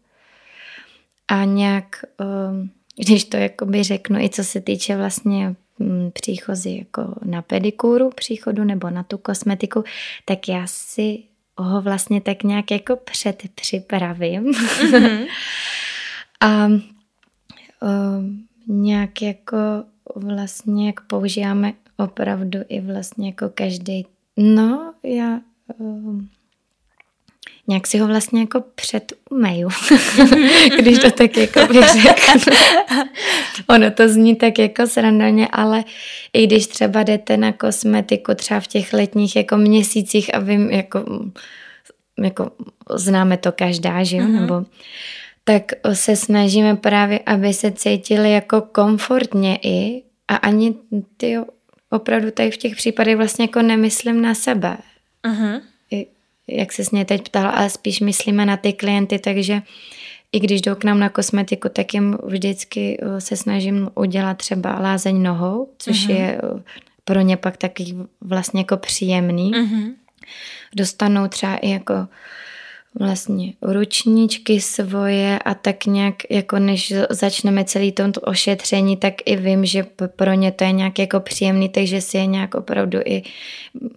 [1.28, 7.14] a nějak, uh, když to jakoby řeknu, i co se týče vlastně Mm, příchozí jako
[7.24, 9.84] na pedikuru příchodu nebo na tu kosmetiku,
[10.24, 11.22] tak já si
[11.56, 14.44] ho vlastně tak nějak jako předpřipravím.
[14.44, 15.26] Mm-hmm.
[16.40, 19.56] a um, nějak jako
[20.16, 24.06] vlastně jak používáme opravdu i vlastně jako každý.
[24.42, 25.40] No, já
[25.78, 26.28] um,
[27.68, 29.68] nějak si ho vlastně jako předumeju,
[30.78, 32.34] když to tak jako bych řekla.
[33.66, 35.84] ono to zní tak jako srandovně, ale
[36.32, 41.04] i když třeba jdete na kosmetiku třeba v těch letních jako měsících a vím, jako,
[42.18, 42.50] jako
[42.94, 44.40] známe to každá, že jo, mm-hmm.
[44.40, 44.64] nebo
[45.44, 50.74] tak se snažíme právě, aby se cítili jako komfortně i a ani
[51.16, 51.38] ty
[51.90, 54.76] opravdu tady v těch případech vlastně jako nemyslím na sebe.
[55.24, 55.60] Uh-huh
[56.50, 59.62] jak se s mě teď ptal, ale spíš myslíme na ty klienty, takže
[60.32, 65.22] i když jdou k nám na kosmetiku, tak jim vždycky se snažím udělat třeba lázeň
[65.22, 66.14] nohou, což uh-huh.
[66.14, 66.40] je
[67.04, 69.52] pro ně pak taky vlastně jako příjemný.
[69.52, 69.92] Uh-huh.
[70.76, 71.94] Dostanou třeba i jako
[72.98, 79.64] vlastně ručníčky svoje a tak nějak, jako než začneme celý to ošetření, tak i vím,
[79.64, 83.22] že pro ně to je nějak jako příjemný, takže si je nějak opravdu i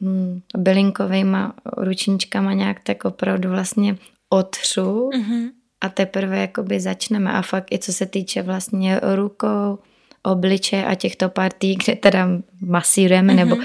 [0.01, 3.97] mm, bylinkovýma ručníčkama nějak tak opravdu vlastně
[4.29, 5.49] otřu mm-hmm.
[5.81, 9.79] a teprve jakoby začneme a fakt i co se týče vlastně rukou,
[10.23, 12.29] obliče a těchto partí, kde teda
[12.61, 13.35] masírujeme mm-hmm.
[13.35, 13.55] nebo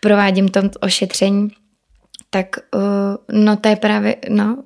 [0.00, 1.48] provádím to ošetření,
[2.30, 2.82] tak uh,
[3.32, 4.62] no to je právě, no,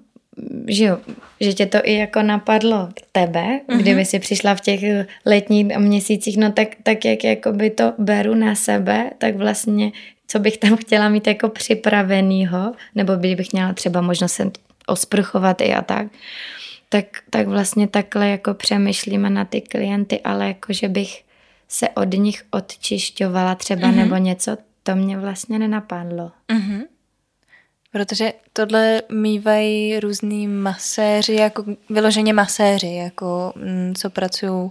[0.67, 0.99] že jo,
[1.41, 3.79] že tě to i jako napadlo tebe, mm-hmm.
[3.79, 4.81] kdyby si přišla v těch
[5.27, 9.93] letních měsících, no tak, tak jak jako by to beru na sebe, tak vlastně
[10.27, 14.51] co bych tam chtěla mít jako připravenýho, nebo bych měla třeba možnost se
[14.87, 16.07] osprchovat i a tak,
[16.89, 21.25] tak, tak vlastně takhle jako přemýšlíme na ty klienty, ale jako že bych
[21.69, 23.97] se od nich odčišťovala třeba mm-hmm.
[23.97, 26.33] nebo něco, to mě vlastně nenapadlo.
[26.49, 26.83] Mm-hmm.
[27.95, 34.71] Protože tohle mývají různý maséři, jako vyloženě maséři, jako mm, co pracují,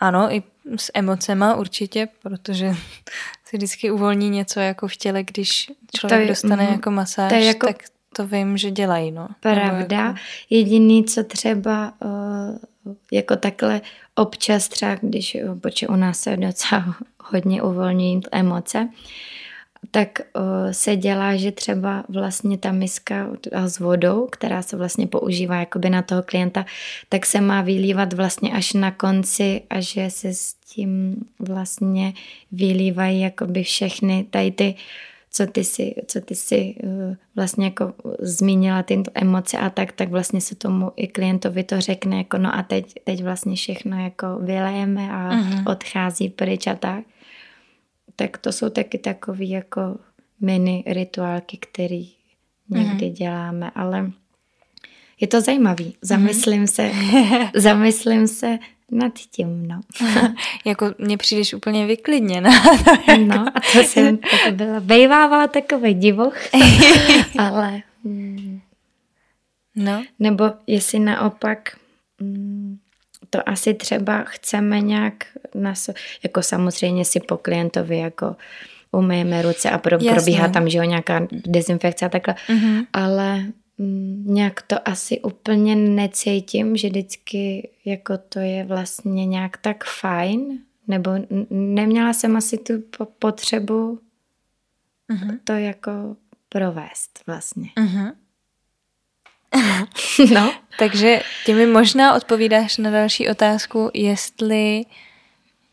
[0.00, 0.42] ano, i
[0.76, 2.74] s emocema určitě, protože
[3.44, 7.38] si vždycky uvolní něco jako v těle, když člověk je, dostane mm, jako masáž, to
[7.38, 7.76] jako, tak
[8.16, 9.28] to vím, že dělají, no.
[9.40, 9.96] Pravda.
[9.96, 10.18] Jako...
[10.50, 13.80] Jediný, co třeba uh, jako takhle
[14.14, 18.88] občas třeba, když, protože u nás se docela hodně uvolní emoce,
[19.90, 25.56] tak uh, se dělá, že třeba vlastně ta miska s vodou, která se vlastně používá
[25.56, 26.66] jakoby na toho klienta,
[27.08, 32.12] tak se má vylívat vlastně až na konci a že se s tím vlastně
[32.52, 34.74] vylívají jakoby všechny tady ty
[35.34, 40.08] co ty si, co ty si uh, vlastně jako zmínila ty emoce a tak, tak
[40.08, 44.38] vlastně se tomu i klientovi to řekne, jako no a teď, teď vlastně všechno jako
[44.40, 45.70] vylejeme a uh-huh.
[45.72, 47.04] odchází pryč a tak
[48.16, 49.98] tak to jsou taky takový jako
[50.40, 52.10] mini rituálky, který
[52.68, 53.12] někdy mm-hmm.
[53.12, 54.12] děláme, ale
[55.20, 55.96] je to zajímavý.
[56.02, 57.50] Zamyslím mm-hmm.
[57.52, 58.58] se, zamyslím se
[58.90, 59.80] nad tím, no.
[60.64, 62.50] jako mě přijdeš úplně vyklidněna.
[63.08, 63.20] jako...
[63.20, 66.36] No a to jsem to byla, bejvávala takový divoch,
[67.38, 67.82] ale...
[68.04, 68.60] Mm,
[69.76, 70.04] no.
[70.18, 71.76] Nebo jestli naopak
[72.20, 72.78] mm,
[73.34, 75.90] to asi třeba chceme nějak, nas,
[76.22, 78.36] jako samozřejmě si po klientovi jako
[78.92, 82.86] umyjeme ruce a pro, probíhá tam, že jo, nějaká dezinfekce a takhle, mm-hmm.
[82.92, 83.44] ale
[83.78, 90.58] mm, nějak to asi úplně necítím, že vždycky jako to je vlastně nějak tak fajn,
[90.88, 91.10] nebo
[91.50, 92.74] neměla jsem asi tu
[93.18, 93.98] potřebu
[95.10, 95.38] mm-hmm.
[95.44, 96.16] to jako
[96.48, 97.70] provést vlastně.
[97.78, 98.12] Mm-hmm.
[100.34, 100.54] no.
[100.78, 104.82] Takže ty mi možná odpovídáš na další otázku, jestli,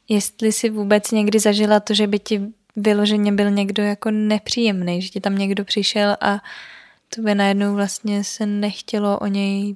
[0.09, 2.41] jestli si vůbec někdy zažila to, že by ti
[2.75, 6.39] vyloženě byl někdo jako nepříjemný, že ti tam někdo přišel a
[7.15, 9.75] to by najednou vlastně se nechtělo o něj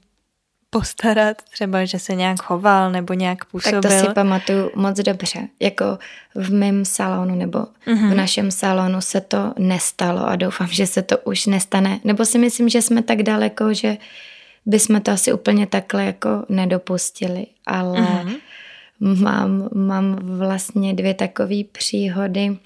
[0.74, 3.82] postarat, třeba, že se nějak choval nebo nějak působil.
[3.82, 5.48] Tak to si pamatuju moc dobře.
[5.60, 5.98] Jako
[6.36, 7.96] v mém salonu nebo mm-hmm.
[7.96, 8.18] v mhm.
[8.18, 12.00] našem salonu se to nestalo a doufám, že se to už nestane.
[12.04, 13.98] Nebo si myslím, že jsme tak daleko, že
[14.66, 17.46] bychom to asi úplně takhle jako nedopustili.
[17.66, 18.40] Ale mm-hmm.
[19.00, 22.58] mám, mám vlastně dvě takové příhody,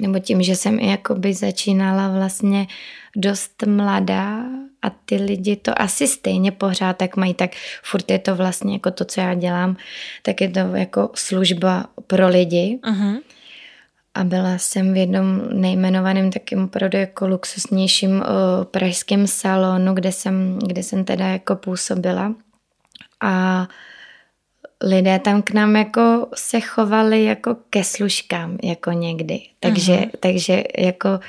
[0.00, 2.66] nebo tím, že jsem i jakoby začínala vlastně
[3.16, 4.44] dost mladá
[4.84, 7.50] a ty lidi to asi stejně pořád tak mají, tak
[7.82, 9.76] furt je to vlastně jako to, co já dělám,
[10.22, 12.78] tak je to jako služba pro lidi.
[12.82, 13.20] Uh-huh.
[14.14, 18.24] A byla jsem v jednom nejmenovaném takým opravdu jako luxusnějším uh,
[18.64, 22.34] pražském salonu, kde jsem, kde jsem teda jako působila.
[23.20, 23.66] A
[24.82, 29.40] lidé tam k nám jako se chovali jako ke služkám, jako někdy.
[29.60, 30.10] Takže, uh-huh.
[30.20, 31.20] takže jako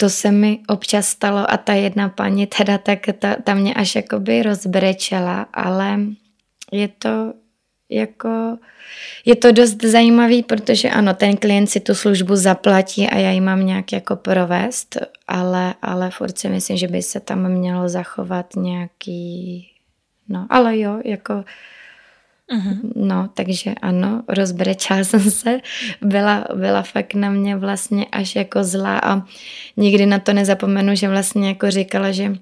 [0.00, 3.94] to se mi občas stalo a ta jedna paní teda tak ta, ta mě až
[3.94, 6.00] jakoby rozbrečela, ale
[6.72, 7.32] je to
[7.90, 8.58] jako,
[9.24, 13.40] je to dost zajímavý, protože ano, ten klient si tu službu zaplatí a já ji
[13.40, 14.96] mám nějak jako provést,
[15.28, 19.66] ale, ale furt si myslím, že by se tam mělo zachovat nějaký,
[20.28, 21.44] no ale jo, jako
[22.50, 22.92] Uh-huh.
[22.96, 25.60] No, takže ano, rozbrečela jsem se,
[26.02, 29.22] byla, byla fakt na mě vlastně až jako zlá a
[29.76, 32.34] nikdy na to nezapomenu, že vlastně jako říkala, že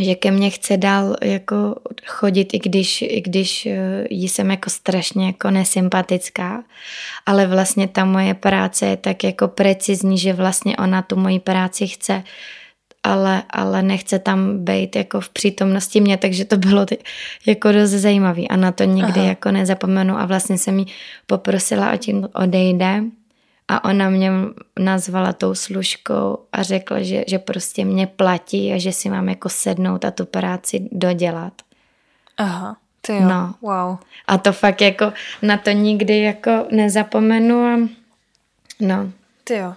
[0.00, 1.74] že ke mně chce dál jako
[2.06, 6.64] chodit, i když, i když eh, jí jsem jako strašně jako nesympatická,
[7.26, 11.86] ale vlastně ta moje práce je tak jako precizní, že vlastně ona tu moji práci
[11.86, 12.22] chce
[13.06, 16.98] ale, ale nechce tam být jako v přítomnosti mě, takže to bylo ty,
[17.46, 19.28] jako dost zajímavé a na to nikdy Aha.
[19.28, 20.86] jako nezapomenu a vlastně jsem jí
[21.26, 23.02] poprosila, ať jim odejde
[23.68, 24.30] a ona mě
[24.78, 29.48] nazvala tou služkou a řekla, že, že prostě mě platí a že si mám jako
[29.48, 31.52] sednout a tu práci dodělat.
[32.36, 33.54] Aha, ty jo, no.
[33.62, 33.96] wow.
[34.26, 37.88] A to fakt jako na to nikdy jako nezapomenu a
[38.80, 39.10] no.
[39.44, 39.74] Ty jo.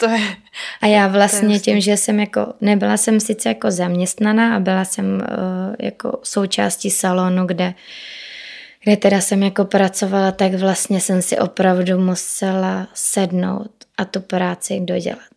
[0.00, 0.36] To je,
[0.80, 5.06] a já vlastně tím, že jsem jako, nebyla jsem sice jako zaměstnaná a byla jsem
[5.14, 7.74] uh, jako součástí salonu, kde,
[8.84, 14.80] kde teda jsem jako pracovala, tak vlastně jsem si opravdu musela sednout a tu práci
[14.80, 15.34] dodělat.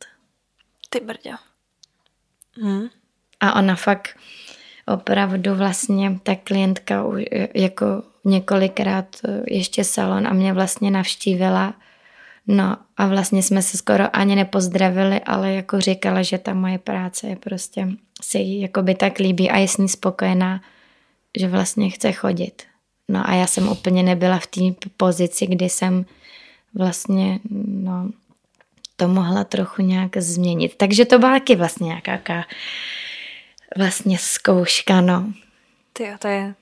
[0.90, 1.32] Ty brďo.
[2.62, 2.88] Hmm.
[3.40, 4.18] A ona fakt
[4.88, 7.04] opravdu vlastně ta klientka
[7.54, 9.16] jako několikrát
[9.48, 11.74] ještě salon a mě vlastně navštívila.
[12.52, 17.28] No a vlastně jsme se skoro ani nepozdravili, ale jako říkala, že ta moje práce
[17.28, 17.88] je prostě
[18.22, 20.62] se jí by tak líbí a je s ní spokojená,
[21.40, 22.64] že vlastně chce chodit.
[23.10, 24.62] No a já jsem úplně nebyla v té
[24.98, 26.06] pozici, kdy jsem
[26.74, 28.10] vlastně no,
[28.96, 30.76] to mohla trochu nějak změnit.
[30.78, 32.46] Takže to byla taky vlastně nějaká
[33.78, 35.34] vlastně zkouška, no.
[35.94, 36.56] Ty to je,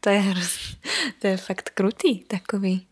[0.00, 0.22] to je,
[1.18, 2.89] to je fakt krutý takový.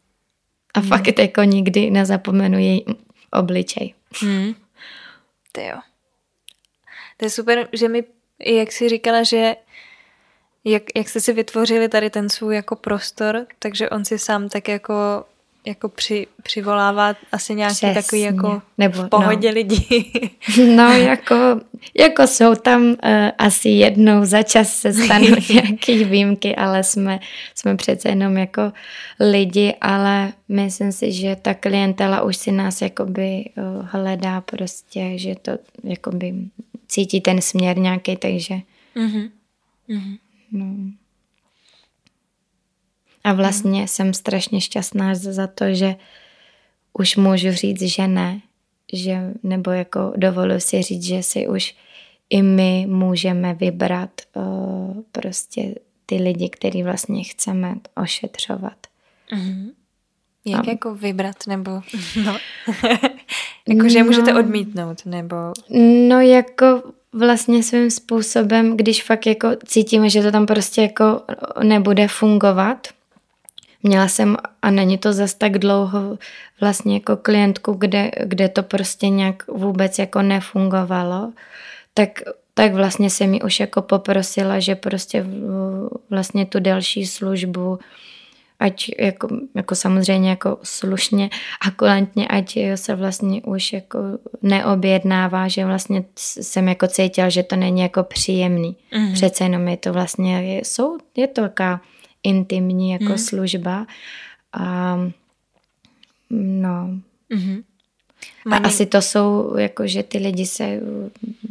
[0.75, 0.89] A hmm.
[0.89, 2.85] fakt jako nikdy nezapomenu její
[3.33, 3.95] obličej.
[4.21, 4.55] Hmm.
[5.53, 5.79] Ty jo.
[7.17, 8.05] To je super, že mi,
[8.47, 9.57] jak jsi říkala, že
[10.65, 14.69] jak, jak jste si vytvořili tady ten svůj jako prostor, takže on si sám tak
[14.69, 15.25] jako
[15.69, 17.95] jako při, přivolává asi nějaký Přesně.
[17.95, 19.55] takový jako Nebo, v pohodě no.
[19.55, 20.05] lidi.
[20.77, 21.61] No jako,
[21.99, 22.95] jako jsou tam uh,
[23.39, 27.21] asi jednou za čas se stanou nějaké výjimky, ale jsme,
[27.55, 28.73] jsme přece jenom jako
[29.21, 35.35] lidi, ale myslím si, že ta klientela už si nás jakoby uh, hledá prostě, že
[35.43, 35.53] to
[35.85, 36.35] jakoby
[36.89, 38.55] cítí ten směr nějaký, takže
[38.97, 39.31] mm-hmm.
[39.89, 40.19] Mm-hmm.
[40.53, 40.67] No.
[43.29, 43.89] A vlastně hmm.
[43.89, 45.97] jsem strašně šťastná za to, že
[46.93, 48.41] už můžu říct, že ne,
[48.93, 51.75] že, nebo jako dovoluji si říct, že si už
[52.31, 55.75] i my můžeme vybrat uh, prostě
[56.07, 58.77] ty lidi, který vlastně chceme ošetřovat.
[59.33, 59.71] Mm-hmm.
[60.45, 60.71] Jak a...
[60.71, 61.71] jako vybrat, nebo
[62.25, 62.37] no.
[63.69, 65.37] jako, že no, můžete odmítnout, nebo...
[66.09, 71.23] No jako vlastně svým způsobem, když fakt jako cítíme, že to tam prostě jako
[71.63, 72.89] nebude fungovat,
[73.83, 76.19] Měla jsem, a není to zas tak dlouho,
[76.61, 81.33] vlastně jako klientku, kde, kde to prostě nějak vůbec jako nefungovalo,
[81.95, 82.23] tak,
[82.55, 85.27] tak vlastně se mi už jako poprosila, že prostě
[86.11, 87.79] vlastně tu další službu
[88.61, 91.31] ať jako, jako samozřejmě jako slušně
[91.67, 93.99] a kulantně, ať se vlastně už jako
[94.43, 98.77] neobjednává, že vlastně jsem jako cítila, že to není jako příjemný.
[98.93, 99.13] Mm-hmm.
[99.13, 101.81] Přece jenom je to vlastně, je, jsou, je to taková
[102.23, 103.19] intimní jako mm.
[103.19, 103.87] služba.
[104.53, 104.97] A
[106.31, 106.91] no.
[107.31, 107.63] Mm-hmm.
[108.51, 110.81] A asi to jsou, jako že ty lidi se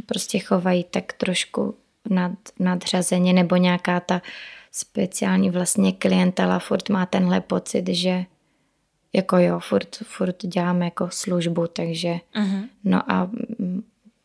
[0.05, 1.76] prostě chovají tak trošku
[2.09, 4.22] nad, nadřazeně, nebo nějaká ta
[4.72, 8.26] speciální vlastně klientela furt má tenhle pocit, že
[9.13, 12.68] jako jo, furt, furt děláme jako službu, takže uh-huh.
[12.84, 13.30] no a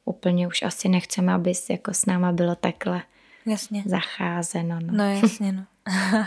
[0.04, 3.02] úplně už asi nechceme, aby jako s náma bylo takhle
[3.46, 3.82] jasně.
[3.86, 4.78] zacházeno.
[4.80, 5.64] No, no jasně, no.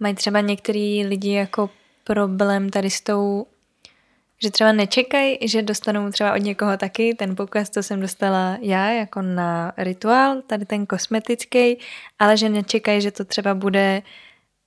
[0.00, 1.70] Mají třeba některý lidi jako
[2.04, 3.46] problém tady s tou,
[4.42, 8.90] že třeba nečekají, že dostanou třeba od někoho taky ten poukaz, co jsem dostala já
[8.90, 11.78] jako na rituál, tady ten kosmetický,
[12.18, 14.02] ale že nečekají, že to třeba bude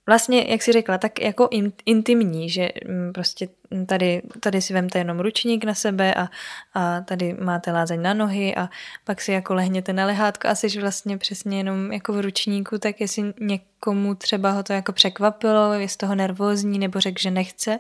[0.08, 3.49] vlastně, jak si řekla, tak jako in, intimní, že mm, prostě
[3.86, 6.28] tady, tady si vemte jenom ručník na sebe a,
[6.74, 8.70] a tady máte lázeň na nohy a
[9.03, 13.01] pak si jako lehněte na lehátko a jsi vlastně přesně jenom jako v ručníku, tak
[13.01, 17.80] jestli někomu třeba ho to jako překvapilo, je z toho nervózní nebo řekl, že nechce,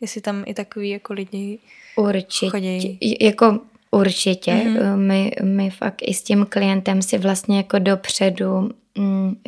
[0.00, 1.58] jestli tam i takový jako lidi
[1.96, 2.50] Určitě.
[2.50, 2.98] chodí.
[3.20, 3.58] Jako
[3.90, 4.52] Určitě.
[4.52, 4.96] Mm-hmm.
[4.96, 8.70] My, my fakt i s tím klientem si vlastně jako dopředu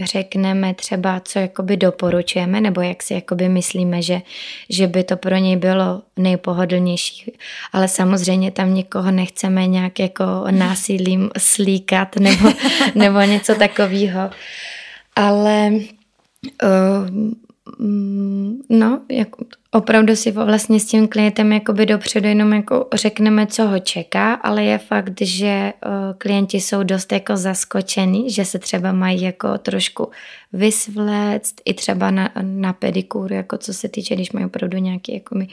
[0.05, 4.23] řekneme třeba, co jakoby doporučujeme, nebo jak si jakoby myslíme, že,
[4.71, 7.33] že by to pro něj bylo nejpohodlnější.
[7.73, 12.49] Ale samozřejmě tam nikoho nechceme nějak jako násilím slíkat nebo,
[12.95, 14.31] nebo něco takového.
[15.17, 15.71] Ale
[16.63, 17.09] uh,
[18.71, 23.79] no, jako opravdu si vlastně s tím klientem jakoby dopředu jenom jako řekneme, co ho
[23.79, 29.23] čeká, ale je fakt, že uh, klienti jsou dost jako zaskočení, že se třeba mají
[29.23, 30.11] jako trošku
[30.53, 35.35] vysvléct i třeba na, na pedikuru, jako co se týče, když mají opravdu nějaký jako,
[35.35, 35.49] my,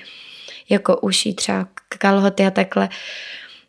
[0.69, 2.89] jako uší třeba kalhoty a takhle,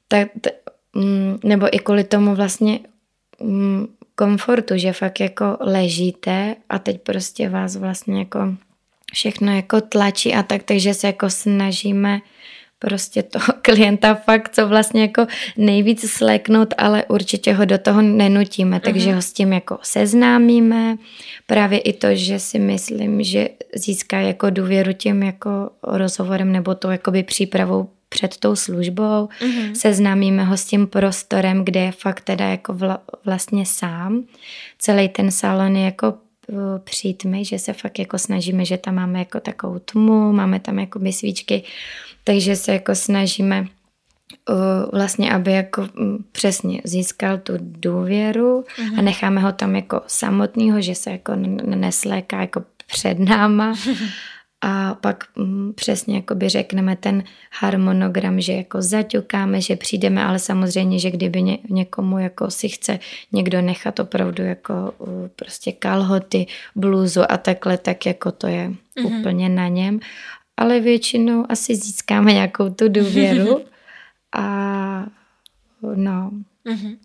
[0.08, 0.50] tak, t,
[0.94, 2.80] mm, nebo i kvůli tomu vlastně
[3.40, 3.86] mm,
[4.18, 8.54] komfortu, že fakt jako ležíte a teď prostě vás vlastně jako
[9.12, 12.20] všechno jako tlačí a tak, takže se jako snažíme
[12.78, 18.80] prostě toho klienta fakt co vlastně jako nejvíc sleknout, ale určitě ho do toho nenutíme,
[18.80, 19.14] takže mm-hmm.
[19.14, 20.96] ho s tím jako seznámíme.
[21.46, 26.90] Právě i to, že si myslím, že získá jako důvěru tím jako rozhovorem nebo tou
[26.90, 29.72] jakoby přípravou před tou službou, mm-hmm.
[29.72, 34.24] seznámíme ho s tím prostorem, kde je fakt teda jako vla, vlastně sám.
[34.78, 36.14] Celý ten salon je jako
[36.52, 40.78] Eh, přítmy, že se fakt jako snažíme, že tam máme jako takovou tmu, máme tam
[40.78, 41.62] jako svíčky,
[42.24, 43.66] takže se jako snažíme
[44.92, 45.88] vlastně, aby jako
[46.32, 48.92] přesně získal tu důvěru mm-hmm.
[48.92, 49.04] a mhm.
[49.04, 51.32] necháme ho tam jako samotného, že se jako
[51.64, 53.74] nesléká jako před náma
[54.60, 57.24] a pak mm, přesně jakoby řekneme ten
[57.60, 62.98] harmonogram, že jako zaťukáme, že přijdeme, ale samozřejmě, že kdyby ně, někomu jako si chce
[63.32, 64.94] někdo nechat opravdu jako
[65.36, 69.20] prostě kalhoty, bluzu a takhle, tak jako to je mm-hmm.
[69.20, 70.00] úplně na něm.
[70.56, 73.64] Ale většinou asi získáme nějakou tu důvěru
[74.36, 75.06] a
[75.94, 76.30] no.
[76.66, 76.96] Mm-hmm.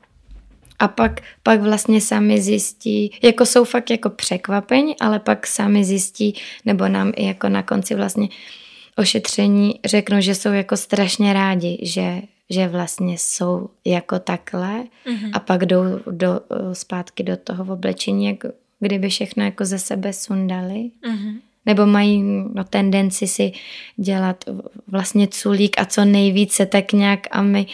[0.79, 6.35] A pak, pak vlastně sami zjistí, jako jsou fakt jako překvapení, ale pak sami zjistí,
[6.65, 8.27] nebo nám i jako na konci vlastně
[8.95, 15.29] ošetření řeknou, že jsou jako strašně rádi, že, že vlastně jsou jako takhle mm-hmm.
[15.33, 16.41] a pak jdou do,
[16.73, 18.47] zpátky do toho oblečení, jako
[18.79, 20.91] kdyby všechno jako ze sebe sundali.
[21.09, 21.39] Mm-hmm.
[21.65, 23.51] Nebo mají no, tendenci si
[23.97, 24.43] dělat
[24.87, 27.65] vlastně culík a co nejvíce tak nějak a my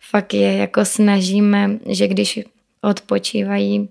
[0.00, 2.40] fakt je jako snažíme, že když
[2.80, 3.88] odpočívají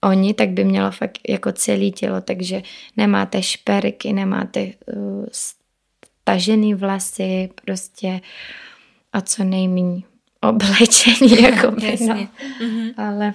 [0.00, 2.62] oni, tak by mělo fakt jako celé tělo, takže
[2.96, 5.26] nemáte šperky, nemáte uh,
[6.28, 8.20] stažený vlasy, prostě
[9.12, 10.02] a co nejméně
[10.40, 12.14] oblečení, jako by, no.
[12.14, 12.94] mm-hmm.
[12.96, 13.34] ale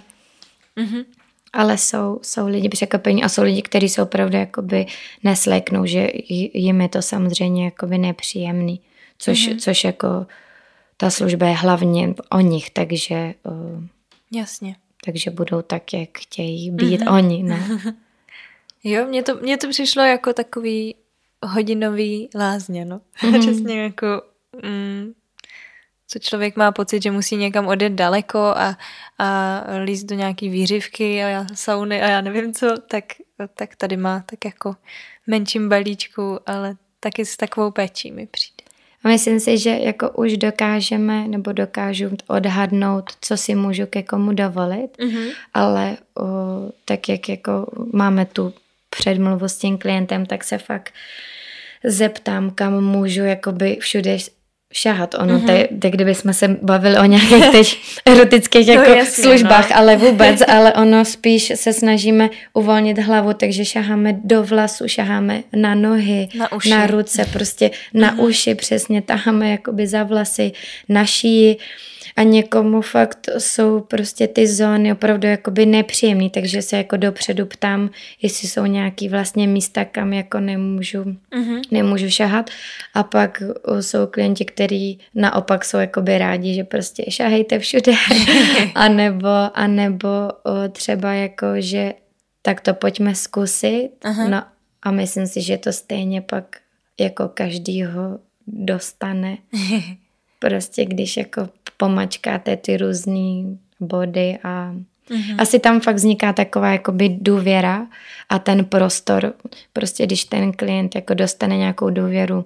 [0.78, 1.06] mm-hmm.
[1.54, 4.86] Ale jsou, jsou lidi překvapení a jsou lidi, kteří jsou opravdu jakoby
[5.24, 6.08] nesléknou, že
[6.54, 8.80] jim je to samozřejmě jakoby nepříjemný,
[9.18, 9.60] což, mm-hmm.
[9.60, 10.26] což jako
[10.97, 13.34] ta služba je hlavně o nich, takže
[14.34, 14.76] Jasně.
[15.06, 17.16] Takže budou tak, jak chtějí být mm-hmm.
[17.16, 17.43] oni.
[17.43, 17.58] No.
[18.84, 20.95] jo, mně to, mně to přišlo jako takový
[21.43, 23.01] hodinový lázně, no.
[23.22, 23.39] Mm-hmm.
[23.41, 24.22] Přesně jako,
[24.64, 25.14] mm,
[26.08, 28.78] co člověk má pocit, že musí někam odjet daleko a,
[29.20, 33.04] a líst do nějaký výřivky a já, sauny a já nevím co, tak,
[33.56, 34.76] tak tady má tak jako
[35.28, 38.64] menším balíčku, ale taky s takovou péčí mi přijde.
[39.04, 44.34] A myslím si, že jako už dokážeme nebo dokážu odhadnout, co si můžu ke komu
[44.34, 45.32] dovolit, mm-hmm.
[45.54, 46.24] ale o,
[46.86, 48.54] tak jak jako máme tu
[48.89, 50.93] předmluvu s tím klientem, tak se fakt
[51.84, 54.18] zeptám, kam můžu jakoby všude
[54.74, 55.16] šahat.
[55.16, 55.68] Ono, mm-hmm.
[55.80, 59.78] tak kdyby jsme se bavili o nějakých teď erotických jako jasně, službách, no.
[59.78, 65.76] ale vůbec, ale ono spíš se snažíme uvolnit hlavu, takže šaháme do vlasu, šaháme na
[65.76, 66.70] nohy, na, uši.
[66.70, 68.24] na ruce, prostě na mm-hmm.
[68.24, 70.52] uši přesně, taháme jakoby za vlasy,
[70.90, 71.58] na šíji
[72.16, 77.89] a někomu fakt jsou prostě ty zóny opravdu jakoby nepříjemný, takže se jako dopředu ptám,
[78.22, 81.61] jestli jsou nějaký vlastně místa, kam jako nemůžu, mm-hmm.
[81.72, 82.49] nemůžu šahat
[82.93, 83.43] a pak
[83.80, 87.93] jsou klienti, kteří naopak jsou jakoby rádi, že prostě šahejte všude
[88.76, 90.09] a nebo, a nebo
[90.72, 91.93] třeba jako, že
[92.41, 94.30] tak to pojďme zkusit uh-huh.
[94.30, 94.43] no
[94.82, 96.57] a myslím si, že to stejně pak
[96.99, 99.38] jako každýho dostane.
[100.44, 104.76] prostě když jako pomačkáte ty různé body a
[105.10, 105.41] Mm-hmm.
[105.41, 107.88] Asi tam fakt vzniká taková jakoby důvěra
[108.30, 109.34] a ten prostor,
[109.74, 112.46] prostě když ten klient jako dostane nějakou důvěru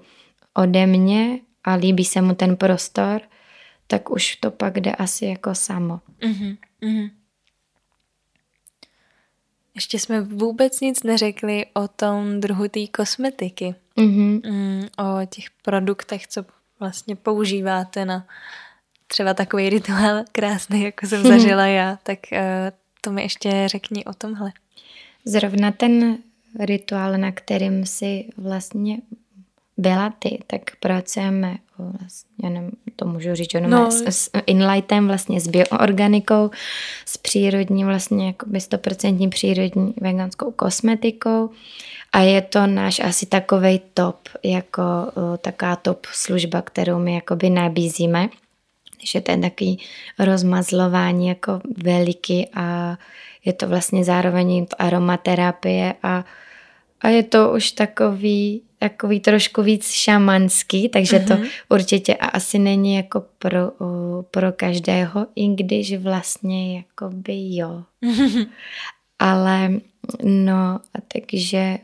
[0.53, 3.21] ode mě a líbí se mu ten prostor,
[3.87, 5.99] tak už to pak jde asi jako samo.
[6.21, 6.57] Mm-hmm.
[6.81, 7.09] Mm-hmm.
[9.75, 13.75] Ještě jsme vůbec nic neřekli o tom druhu té kosmetiky.
[13.97, 14.51] Mm-hmm.
[14.51, 16.45] Mm, o těch produktech, co
[16.79, 18.25] vlastně používáte na
[19.07, 22.37] třeba takový rituál krásný, jako jsem zažila já, tak uh,
[23.01, 24.51] to mi ještě řekni o tomhle.
[25.25, 26.17] Zrovna ten
[26.59, 28.97] rituál, na kterým si vlastně
[29.77, 33.91] byla ty, tak pracujeme vlastně, nevím, to můžu říct, jenom no.
[33.91, 36.49] s, s inlightem, vlastně s bioorganikou,
[37.05, 41.49] s přírodní, vlastně jako 100% přírodní veganskou kosmetikou
[42.17, 47.49] a je to náš asi takový top, jako uh, taká top služba, kterou my jakoby
[47.49, 48.29] nabízíme
[49.03, 49.79] že to je takový
[50.19, 52.97] rozmazlování jako veliký a
[53.45, 56.25] je to vlastně zároveň aromaterapie a,
[57.01, 61.27] a je to už takový, takový trošku víc šamanský, takže mm-hmm.
[61.27, 61.47] to mhm.
[61.69, 63.71] určitě asi není jako pro,
[64.31, 67.83] pro každého, i když vlastně jakoby jo.
[69.19, 69.71] Ale
[70.23, 71.77] no, takže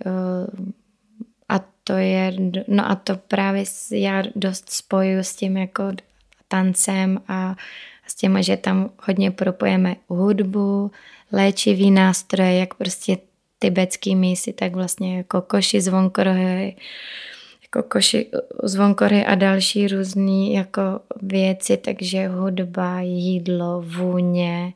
[1.50, 2.34] a to je,
[2.68, 5.84] no a to právě já dost spojuju s tím jako
[6.48, 7.56] tancem a
[8.08, 10.92] s těma, že tam hodně propojeme hudbu,
[11.32, 13.18] léčivý nástroje, jak prostě
[13.60, 16.76] tibetský mísy, tak vlastně jako koši, zvonkorhy,
[17.62, 18.30] jako koši,
[18.64, 20.82] zvonkory a další různé jako
[21.22, 24.74] věci, takže hudba, jídlo, vůně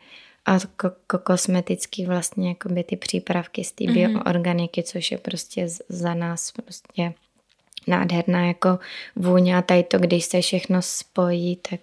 [0.48, 3.94] a ko- kosmetický vlastně by ty přípravky z té mm-hmm.
[3.94, 7.14] bioorganiky, což je prostě za nás prostě
[7.88, 8.80] nádherná jako
[9.16, 11.80] vůně a tady to, když se všechno spojí, tak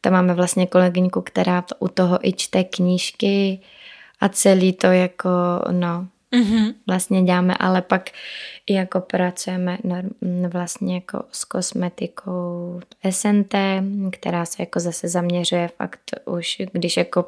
[0.00, 3.60] tam máme vlastně kolegyňku, která u toho i čte knížky
[4.20, 5.30] a celý to jako,
[5.70, 6.74] no, mm-hmm.
[6.86, 8.10] vlastně děláme, ale pak
[8.66, 9.78] i jako pracujeme
[10.48, 12.80] vlastně jako s kosmetikou
[13.10, 13.54] SNT,
[14.12, 17.24] která se jako zase zaměřuje fakt už, když jako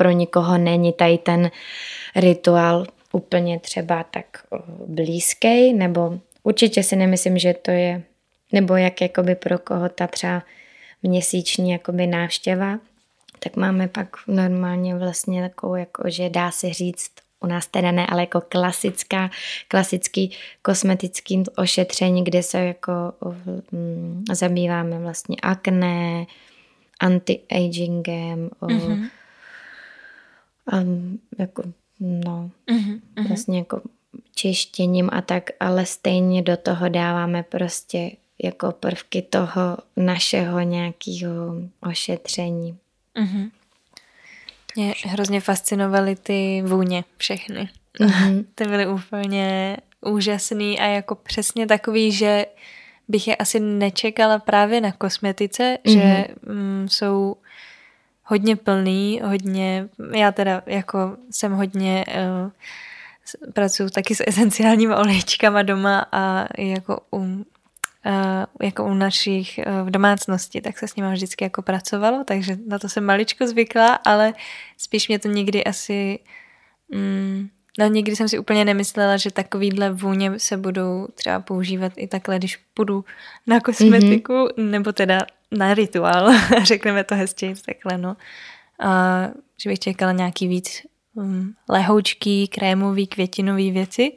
[0.00, 1.50] pro nikoho není tady ten
[2.16, 4.24] rituál úplně třeba tak
[4.86, 8.02] blízký, nebo určitě si nemyslím, že to je,
[8.52, 10.42] nebo jak jakoby pro koho ta třeba
[11.02, 12.78] měsíční jakoby návštěva,
[13.38, 18.06] tak máme pak normálně vlastně takovou, jako, že dá se říct, u nás teda ne,
[18.06, 19.30] ale jako klasická,
[19.68, 20.30] klasický
[20.62, 22.92] kosmetický ošetření, kde se jako
[23.72, 26.26] um, zabýváme vlastně akné,
[27.00, 29.08] anti-agingem, mm-hmm.
[30.72, 31.62] Um, jako,
[32.00, 33.28] no, mm-hmm.
[33.28, 33.80] vlastně jako
[34.34, 38.10] čištěním a tak, ale stejně do toho dáváme prostě
[38.42, 41.54] jako prvky toho našeho nějakého
[41.90, 42.76] ošetření.
[43.16, 43.50] Mm-hmm.
[44.76, 47.68] Mě hrozně fascinovaly ty vůně všechny.
[48.00, 48.44] Mm-hmm.
[48.54, 52.46] ty byly úplně úžasný a jako přesně takový, že
[53.08, 55.92] bych je asi nečekala právě na kosmetice, mm-hmm.
[55.92, 57.36] že mm, jsou
[58.30, 62.50] hodně plný, hodně, já teda jako jsem hodně uh,
[63.52, 67.44] pracuji taky s esenciálními olejčkama doma a jako u
[68.06, 72.56] Uh, jako u našich uh, v domácnosti, tak se s nimi vždycky jako pracovalo, takže
[72.66, 74.34] na to jsem maličko zvykla, ale
[74.76, 76.18] spíš mě to nikdy asi
[76.88, 82.06] mm, no nikdy jsem si úplně nemyslela, že takovýhle vůně se budou třeba používat i
[82.06, 83.04] takhle, když půjdu
[83.46, 84.70] na kosmetiku, mm-hmm.
[84.70, 85.18] nebo teda
[85.50, 86.32] na rituál,
[86.62, 88.16] řekneme to hezčí, takhle no.
[88.80, 89.22] A
[89.62, 90.82] že bych čekala nějaký víc
[91.14, 94.12] um, lehoučký, krémový, květinový věci.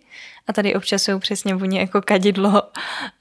[0.47, 2.61] A tady občas jsou přesně vůně jako kadidlo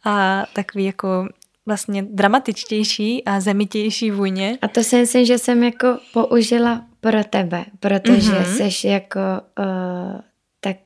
[0.05, 1.29] a takový jako
[1.67, 4.59] vlastně dramatičtější a zemitější vůně.
[4.63, 8.69] A to si myslím, že jsem jako použila pro tebe, protože mm-hmm.
[8.69, 9.21] jsi jako
[9.59, 10.21] uh,
[10.61, 10.77] tak,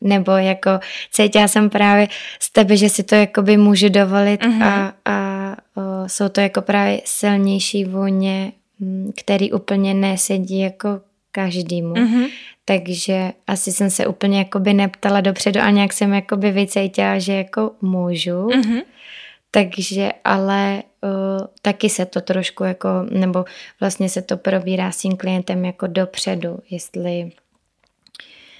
[0.00, 0.70] nebo jako
[1.10, 2.08] cítila jsem právě
[2.40, 4.64] z tebe, že si to jakoby můžu dovolit mm-hmm.
[4.64, 5.31] a, a
[5.76, 11.00] uh, jsou to jako právě silnější vůně, mm, který úplně nesedí jako
[11.32, 11.94] každému.
[11.94, 12.28] Mm-hmm.
[12.64, 17.70] Takže asi jsem se úplně jakoby neptala dopředu a nějak jsem jakoby vycítila, že jako
[17.82, 18.46] můžu.
[18.46, 18.82] Mm-hmm.
[19.50, 23.44] Takže ale uh, taky se to trošku jako, nebo
[23.80, 27.32] vlastně se to probírá s tím klientem jako dopředu, jestli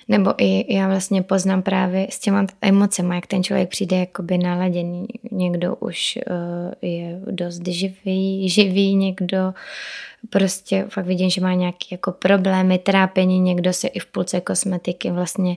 [0.09, 5.07] nebo i já vlastně poznám právě s těma emocemi, jak ten člověk přijde jakoby naladěný.
[5.31, 9.55] Někdo už uh, je dost živý, živý, někdo
[10.31, 15.11] prostě fakt vidím, že má nějaké jako problémy, trápení, někdo se i v půlce kosmetiky
[15.11, 15.57] vlastně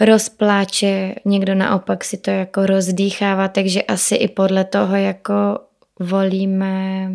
[0.00, 5.58] rozpláče, někdo naopak si to jako rozdýchává, takže asi i podle toho jako
[6.00, 7.10] volíme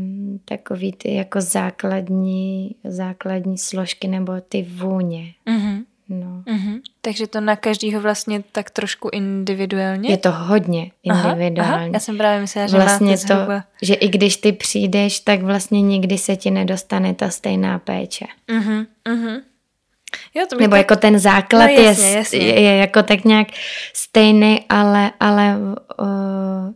[0.45, 5.33] takový ty jako základní, základní složky nebo ty vůně.
[5.47, 5.83] Mm-hmm.
[6.13, 6.43] No.
[6.45, 6.79] Mm-hmm.
[7.01, 10.09] Takže to na každýho vlastně tak trošku individuálně?
[10.09, 11.59] Je to hodně individuální.
[11.59, 11.89] Aha, aha.
[11.93, 13.59] Já jsem právě myslela, že vlastně máte zhruba...
[13.59, 18.25] to, že i když ty přijdeš, tak vlastně nikdy se ti nedostane ta stejná péče.
[18.49, 19.41] Mm-hmm, mm-hmm.
[20.35, 20.77] Jo, to Nebo tak...
[20.77, 22.39] jako ten základ no, jasně, je, jasně.
[22.39, 23.47] Je, je jako tak nějak
[23.93, 25.57] stejný, ale, ale
[25.99, 26.07] uh,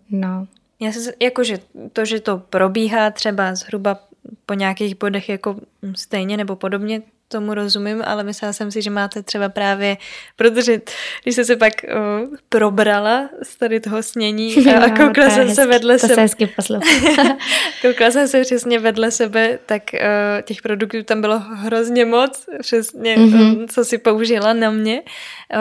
[0.09, 0.47] no.
[0.79, 1.59] Já se, jakože
[1.93, 3.99] to, že to probíhá třeba zhruba
[4.45, 5.55] po nějakých bodech jako
[5.95, 9.97] stejně nebo podobně, tomu rozumím, ale myslela jsem si, že máte třeba právě,
[10.35, 10.81] protože
[11.23, 15.55] když jsem se pak uh, probrala z tady toho snění a, a koukla jsem hezky,
[15.55, 16.21] se vedle to sebe.
[16.21, 16.47] hezky
[17.81, 19.99] koukla jsem se přesně vedle sebe, tak uh,
[20.41, 23.67] těch produktů tam bylo hrozně moc, přesně, mm-hmm.
[23.67, 25.59] co si použila na mě, uh,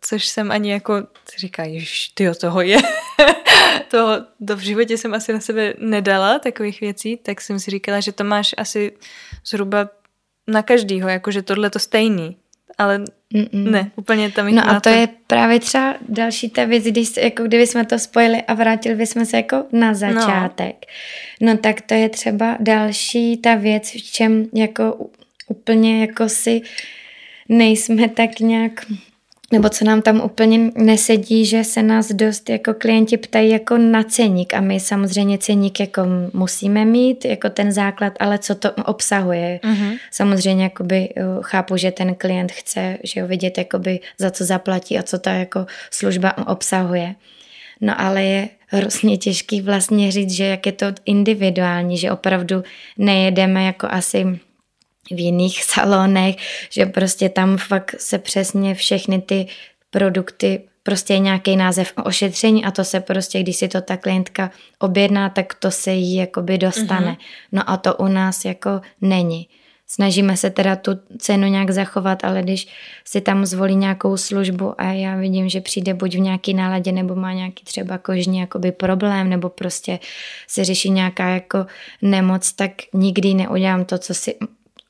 [0.00, 0.94] což jsem ani jako,
[1.38, 1.62] říká,
[2.14, 2.78] ty toho je.
[3.88, 4.08] to,
[4.46, 8.12] to v životě jsem asi na sebe nedala, takových věcí, tak jsem si říkala, že
[8.12, 8.92] to máš asi
[9.44, 9.88] zhruba
[10.48, 12.36] na každýho, jakože tohle to stejný.
[12.78, 12.98] Ale
[13.34, 13.70] Mm-mm.
[13.70, 17.66] ne, úplně tam No a to je právě třeba další ta věc, když, jako kdyby
[17.66, 19.94] jsme to spojili a vrátili bychom se jako na no.
[19.94, 20.86] začátek.
[21.40, 21.52] No.
[21.52, 25.06] no tak to je třeba další ta věc, v čem jako
[25.48, 26.60] úplně jako si
[27.48, 28.86] nejsme tak nějak
[29.52, 34.02] nebo co nám tam úplně nesedí, že se nás dost jako klienti ptají jako na
[34.02, 39.60] ceník a my samozřejmě ceník jako musíme mít, jako ten základ, ale co to obsahuje.
[39.62, 39.98] Mm-hmm.
[40.10, 41.08] Samozřejmě jakoby
[41.40, 45.32] chápu, že ten klient chce, že ho vidět jakoby za co zaplatí a co ta
[45.32, 47.14] jako služba obsahuje.
[47.80, 52.62] No ale je hrozně těžký vlastně říct, že jak je to individuální, že opravdu
[52.98, 54.38] nejedeme jako asi
[55.10, 56.36] v jiných salonech,
[56.70, 59.46] že prostě tam fakt se přesně všechny ty
[59.90, 64.50] produkty prostě je nějaký název ošetření a to se prostě, když si to ta klientka
[64.78, 67.12] objedná, tak to se jí jakoby dostane.
[67.12, 67.52] Mm-hmm.
[67.52, 69.48] No a to u nás jako není.
[69.86, 72.68] Snažíme se teda tu cenu nějak zachovat, ale když
[73.04, 77.14] si tam zvolí nějakou službu a já vidím, že přijde buď v nějaký náladě, nebo
[77.14, 79.98] má nějaký třeba kožní jakoby problém, nebo prostě
[80.46, 81.66] se řeší nějaká jako
[82.02, 84.34] nemoc, tak nikdy neudělám to, co si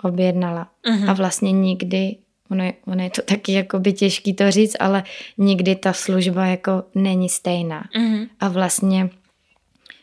[0.03, 0.68] objednala.
[0.84, 1.11] Mm-hmm.
[1.11, 2.16] A vlastně nikdy
[2.51, 5.05] Ono je, ono je to taky jakoby těžký to říct, ale
[5.38, 7.84] nikdy ta služba jako není stejná.
[7.96, 8.28] Mm-hmm.
[8.40, 9.11] A vlastně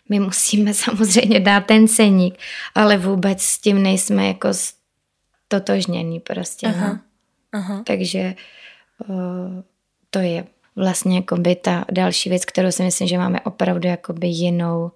[0.10, 2.38] my musíme samozřejmě dát ten ceník,
[2.76, 4.50] ale vůbec s tím nejsme jako
[5.48, 6.68] totožněný prostě.
[6.68, 6.88] Aha.
[6.88, 7.00] No.
[7.52, 7.84] Aha.
[7.86, 8.36] Takže
[9.08, 9.62] uh,
[10.10, 14.92] to je vlastně jakoby ta další věc, kterou si myslím, že máme opravdu jakoby jinou,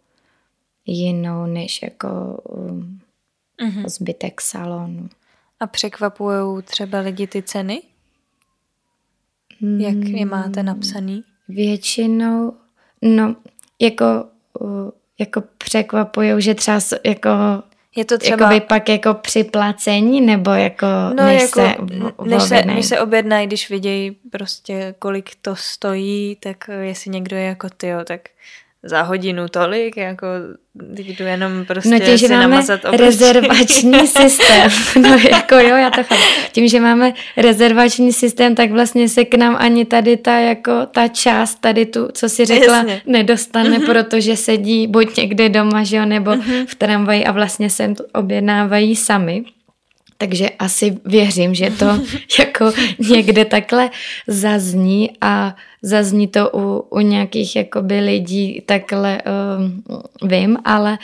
[0.85, 2.99] jinou než jako um,
[3.59, 3.89] uh-huh.
[3.89, 5.09] zbytek salonu.
[5.59, 7.81] A překvapují třeba lidi ty ceny?
[9.77, 11.23] Jak je máte napsaný?
[11.47, 12.53] Většinou,
[13.01, 13.35] no,
[13.79, 14.25] jako,
[15.19, 17.29] jako překvapují, že třeba jako
[17.95, 18.45] je to třeba...
[18.45, 20.85] Jakoby pak jako při placení, nebo jako
[21.17, 21.75] no, než, jako, se
[22.25, 27.43] než, se, než se objednají, když vidějí prostě, kolik to stojí, tak jestli někdo je
[27.43, 28.21] jako ty, tak
[28.83, 30.27] za hodinu tolik, jako
[30.95, 34.71] jdu jenom prostě no tím, že máme namazat rezervační systém,
[35.01, 36.21] no jako jo, já to chápu.
[36.51, 41.07] Tím, že máme rezervační systém, tak vlastně se k nám ani tady ta jako ta
[41.07, 43.01] část, tady tu, co si řekla, Jasně.
[43.05, 43.85] nedostane, mm-hmm.
[43.85, 46.65] protože sedí buď někde doma, že jo, nebo mm-hmm.
[46.65, 49.43] v tramvaji a vlastně se objednávají sami.
[50.21, 51.85] Takže asi věřím, že to
[52.39, 52.71] jako
[53.09, 53.89] někde takhle
[54.27, 59.21] zazní a zazní to u, u nějakých jakoby lidí, takhle
[59.57, 59.83] um,
[60.29, 60.97] vím, ale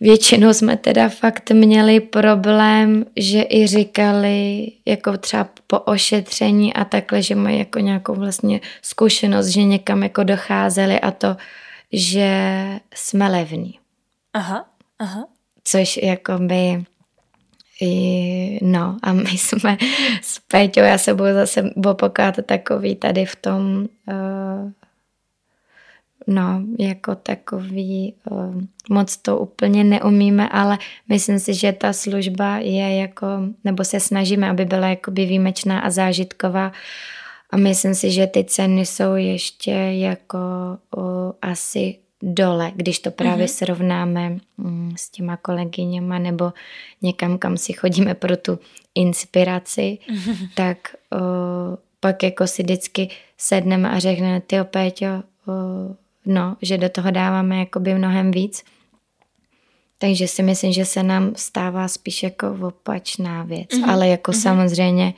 [0.00, 7.22] většinou jsme teda fakt měli problém, že i říkali jako třeba po ošetření a takhle,
[7.22, 11.36] že mají jako nějakou vlastně zkušenost, že někam jako docházeli a to,
[11.92, 12.30] že
[12.94, 13.78] jsme levní.
[14.34, 14.64] Aha,
[14.98, 15.26] aha.
[15.64, 16.84] Což jakoby
[17.80, 19.76] i, no a my jsme
[20.22, 24.70] s Péťou, já se budu zase opakovat takový tady v tom, uh,
[26.26, 30.78] no, jako takový, uh, moc to úplně neumíme, ale
[31.08, 33.26] myslím si, že ta služba je jako,
[33.64, 36.72] nebo se snažíme, aby byla jakoby výjimečná a zážitková.
[37.50, 40.38] A myslím si, že ty ceny jsou ještě jako
[40.96, 43.56] uh, asi dole, když to právě mm-hmm.
[43.58, 46.52] srovnáme mm, s těma kolegyněma nebo
[47.02, 48.58] někam, kam si chodíme pro tu
[48.94, 50.48] inspiraci, mm-hmm.
[50.54, 51.20] tak uh,
[52.00, 53.08] pak jako si vždycky
[53.38, 55.94] sedneme a řekneme, ty Péťo, uh,
[56.26, 58.64] no, že do toho dáváme jakoby mnohem víc.
[59.98, 63.68] Takže si myslím, že se nám stává spíš jako opačná věc.
[63.68, 63.90] Mm-hmm.
[63.90, 64.42] Ale jako mm-hmm.
[64.42, 65.14] samozřejmě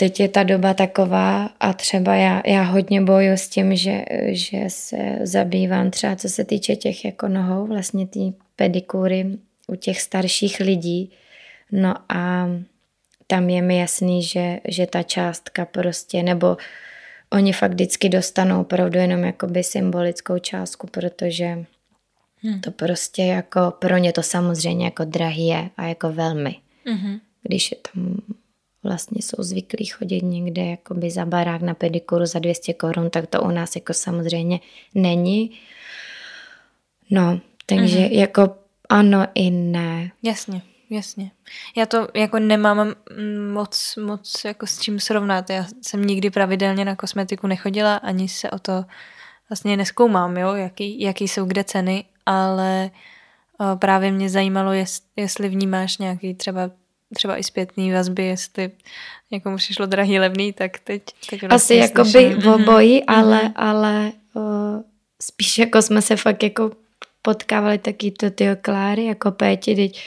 [0.00, 4.64] teď je ta doba taková a třeba já, já hodně boju s tím, že, že
[4.68, 9.26] se zabývám třeba co se týče těch jako nohou, vlastně ty pedikury
[9.66, 11.12] u těch starších lidí.
[11.72, 12.50] No a
[13.26, 16.56] tam je mi jasný, že, že ta částka prostě, nebo
[17.32, 21.64] oni fakt vždycky dostanou opravdu jenom jakoby symbolickou částku, protože
[22.42, 22.60] hmm.
[22.60, 26.56] to prostě jako, pro ně to samozřejmě jako drahý je a jako velmi.
[26.86, 27.18] Hmm.
[27.42, 28.16] Když je tam
[28.82, 33.42] vlastně jsou zvyklí chodit někde jakoby za barák na pedikuru za 200 korun, tak to
[33.42, 34.60] u nás jako samozřejmě
[34.94, 35.58] není.
[37.10, 38.12] No, takže mm-hmm.
[38.12, 38.56] jako
[38.88, 40.10] ano i ne.
[40.22, 41.30] Jasně, jasně.
[41.76, 42.94] Já to jako nemám
[43.52, 45.50] moc, moc jako s čím srovnat.
[45.50, 48.84] Já jsem nikdy pravidelně na kosmetiku nechodila, ani se o to
[49.50, 52.90] vlastně neskoumám, jo, jaký, jaký jsou kde ceny, ale
[53.78, 54.72] právě mě zajímalo,
[55.16, 56.70] jestli vnímáš nějaký třeba
[57.14, 58.70] třeba i zpětný vazby, jestli
[59.30, 61.02] někomu přišlo drahý, levný, tak teď...
[61.30, 63.14] teď Asi jako by v obojí, mm-hmm.
[63.14, 64.82] ale, ale uh,
[65.22, 66.70] spíš jako jsme se fakt jako
[67.22, 70.02] potkávali taky to ty Kláry, jako Péti, teď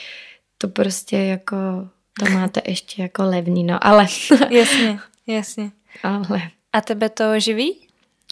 [0.58, 1.56] to prostě jako,
[2.18, 4.06] to máte ještě jako levný, no, ale...
[4.50, 5.70] jasně, jasně.
[6.02, 6.42] Ale...
[6.72, 7.76] A tebe to živí?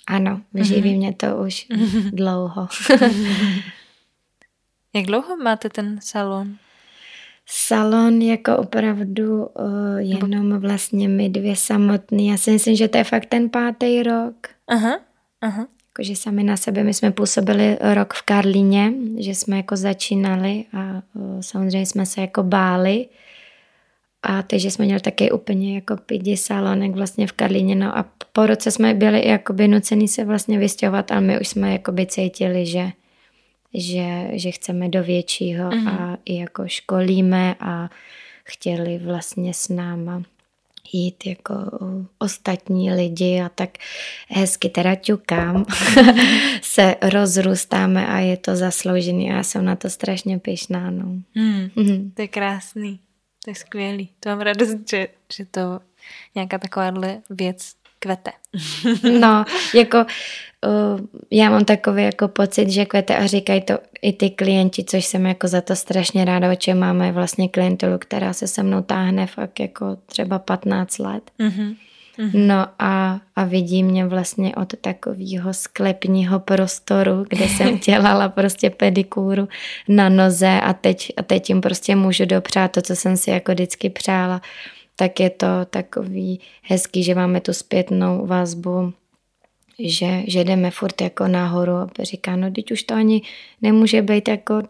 [0.06, 0.96] Ano, živí mm-hmm.
[0.96, 1.66] mě to už
[2.10, 2.68] dlouho.
[4.94, 6.56] Jak dlouho máte ten salon?
[7.50, 12.28] Salon jako opravdu uh, jenom vlastně my dvě samotný.
[12.28, 14.34] Já si myslím, že to je fakt ten pátý rok.
[14.68, 15.00] Aha,
[15.40, 15.66] aha.
[15.88, 21.02] Jakože sami na sebe, my jsme působili rok v Karlíně, že jsme jako začínali a
[21.14, 23.06] uh, samozřejmě jsme se jako báli.
[24.22, 27.74] A takže jsme měli taky úplně jako pidi salonek vlastně v Karlíně.
[27.74, 31.72] No a po roce jsme byli jakoby nucený se vlastně vystěhovat, ale my už jsme
[31.72, 32.90] jakoby cítili, že
[33.74, 35.88] že, že chceme do většího mm-hmm.
[35.88, 37.90] a i jako školíme a
[38.44, 40.22] chtěli vlastně s náma
[40.92, 41.54] jít jako
[42.18, 43.70] ostatní lidi a tak
[44.28, 45.64] hezky teda ťukám,
[46.62, 50.90] se rozrůstáme a je to zasloužený a já jsem na to strašně pyšná.
[50.90, 51.04] No.
[51.34, 52.10] Hmm, mm.
[52.10, 53.00] To je krásný,
[53.44, 54.08] to je skvělý.
[54.20, 55.80] To mám radost, že, že to
[56.34, 58.30] nějaká takováhle věc kvete.
[59.20, 59.44] no,
[59.74, 64.84] jako uh, já mám takový jako pocit, že kvete a říkají to i ty klienti,
[64.84, 68.62] což jsem jako za to strašně ráda, o čem máme vlastně klientelu, která se se
[68.62, 71.30] mnou táhne fakt jako třeba 15 let.
[71.40, 71.76] Mm-hmm.
[72.34, 79.48] No a, a vidí mě vlastně od takového sklepního prostoru, kde jsem dělala prostě pedikúru
[79.88, 83.52] na noze a teď, a teď jim prostě můžu dopřát to, co jsem si jako
[83.52, 84.40] vždycky přála
[85.00, 88.92] tak je to takový hezký, že máme tu zpětnou vazbu,
[89.78, 93.22] že, že jdeme furt jako nahoru a říká, no teď už to ani
[93.62, 94.62] nemůže být jako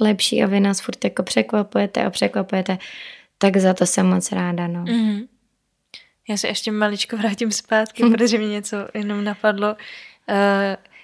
[0.00, 2.78] lepší a vy nás furt jako překvapujete a překvapujete,
[3.38, 4.84] tak za to jsem moc ráda, no.
[4.84, 5.28] Mm-hmm.
[6.28, 8.12] Já se ještě maličko vrátím zpátky, mm.
[8.12, 9.68] protože mi něco jenom napadlo.
[9.68, 9.76] Uh,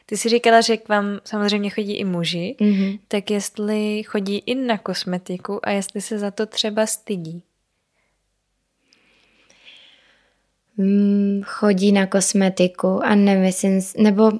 [0.06, 3.00] ty jsi říkala, že k vám samozřejmě chodí i muži, mm-hmm.
[3.08, 7.42] tak jestli chodí i na kosmetiku a jestli se za to třeba stydí.
[10.80, 14.30] Mm, chodí na kosmetiku a nemyslím, nebo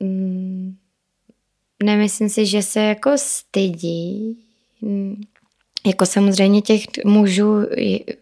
[0.00, 0.76] mm,
[1.82, 4.38] nemyslím si, že se jako stydí.
[4.82, 5.20] Mm,
[5.86, 7.66] jako samozřejmě těch mužů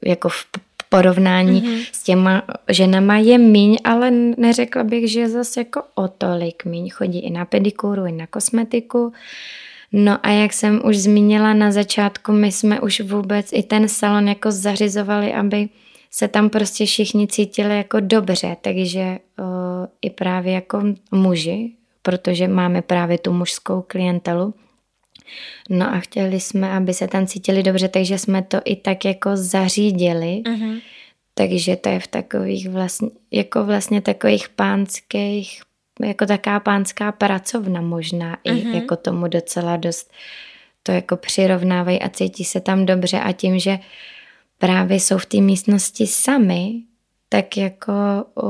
[0.05, 0.47] jako v
[0.89, 1.87] porovnání mm-hmm.
[1.93, 6.91] s těma ženama je míň, ale neřekla bych, že zase jako o tolik míň.
[6.91, 9.13] Chodí i na pedikuru, i na kosmetiku.
[9.93, 14.29] No a jak jsem už zmínila na začátku, my jsme už vůbec i ten salon
[14.29, 15.69] jako zařizovali, aby
[16.11, 19.47] se tam prostě všichni cítili jako dobře, takže uh,
[20.03, 24.55] i právě jako muži, protože máme právě tu mužskou klientelu.
[25.71, 29.31] No a chtěli jsme, aby se tam cítili dobře, takže jsme to i tak jako
[29.35, 30.43] zařídili.
[30.45, 30.81] Uh-huh.
[31.35, 35.63] Takže to je v takových vlastně, jako vlastně takových pánských,
[36.01, 38.59] jako taká pánská pracovna možná uh-huh.
[38.59, 38.75] i mhm.
[38.75, 40.13] jako tomu docela dost
[40.83, 43.79] to jako přirovnávají a cítí se tam dobře a tím, že uh,
[44.59, 46.83] právě jsou v té místnosti sami,
[47.29, 47.93] tak jako
[48.35, 48.49] o,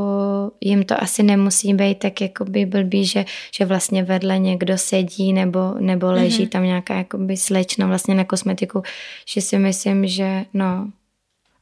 [0.61, 5.33] jim to asi nemusí být tak jako by blbý, že, že vlastně vedle někdo sedí
[5.33, 6.49] nebo, nebo leží mm-hmm.
[6.49, 8.83] tam nějaká jakoby slečna vlastně na kosmetiku,
[9.29, 10.91] že si myslím, že no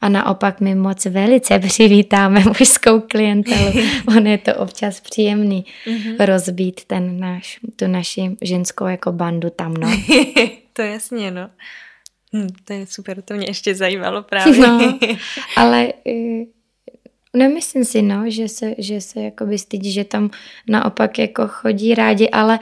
[0.01, 3.73] a naopak my moc velice přivítáme mužskou klientelu.
[4.09, 6.25] On je to občas příjemný mm-hmm.
[6.25, 9.91] rozbít ten náš, tu naši ženskou jako bandu tam, no.
[10.73, 11.51] to jasně, no.
[12.37, 14.59] Hm, to je super, to mě ještě zajímalo právě.
[14.59, 14.99] No,
[15.57, 16.45] ale eh,
[17.35, 20.31] nemyslím si, no, že se, že se jakoby stydí, že tam
[20.69, 22.59] naopak jako chodí rádi, ale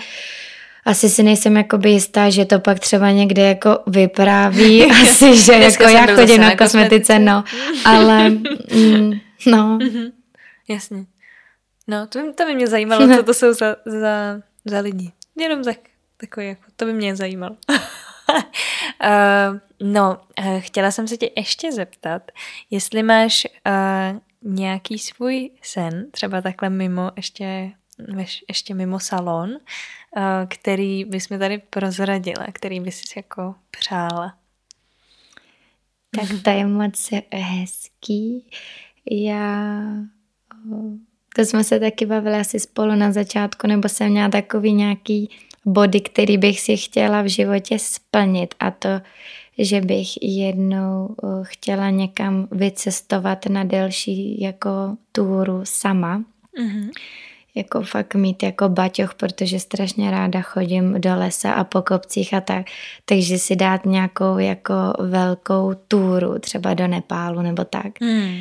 [0.85, 5.83] asi si nejsem jakoby jistá, že to pak třeba někde jako vypráví, asi, že jako
[5.83, 7.45] já chodím na, na kosmetice, no,
[7.85, 9.12] ale mm,
[9.47, 9.79] no.
[9.83, 10.12] Mhm,
[10.68, 11.05] jasně.
[11.87, 15.12] No, to, to by mě zajímalo, co to jsou za, za, za lidi.
[15.37, 15.77] Jenom tak,
[16.16, 17.57] takový, jako, to by mě zajímalo.
[18.29, 22.22] uh, no, uh, chtěla jsem se tě ještě zeptat,
[22.70, 24.18] jestli máš uh,
[24.53, 27.72] nějaký svůj sen, třeba takhle mimo, ještě,
[28.49, 29.51] ještě mimo salon,
[30.49, 34.35] který bys mi tady prozradila, který bys si jako přála.
[36.16, 38.47] Tak to je moc hezký.
[39.11, 39.83] Já
[41.35, 45.31] to jsme se taky bavili asi spolu na začátku, nebo jsem měla takový nějaký
[45.65, 48.89] body, který bych si chtěla v životě splnit a to,
[49.59, 54.71] že bych jednou eh, chtěla někam vycestovat na delší jako
[55.12, 56.19] túru sama.
[56.19, 56.91] Mm-hmm.
[57.55, 62.41] Jako fakt mít jako baťoch, protože strašně ráda chodím do lesa a po kopcích a
[62.41, 62.67] tak.
[63.05, 68.01] Takže si dát nějakou jako velkou túru, třeba do Nepálu nebo tak.
[68.01, 68.41] Mm.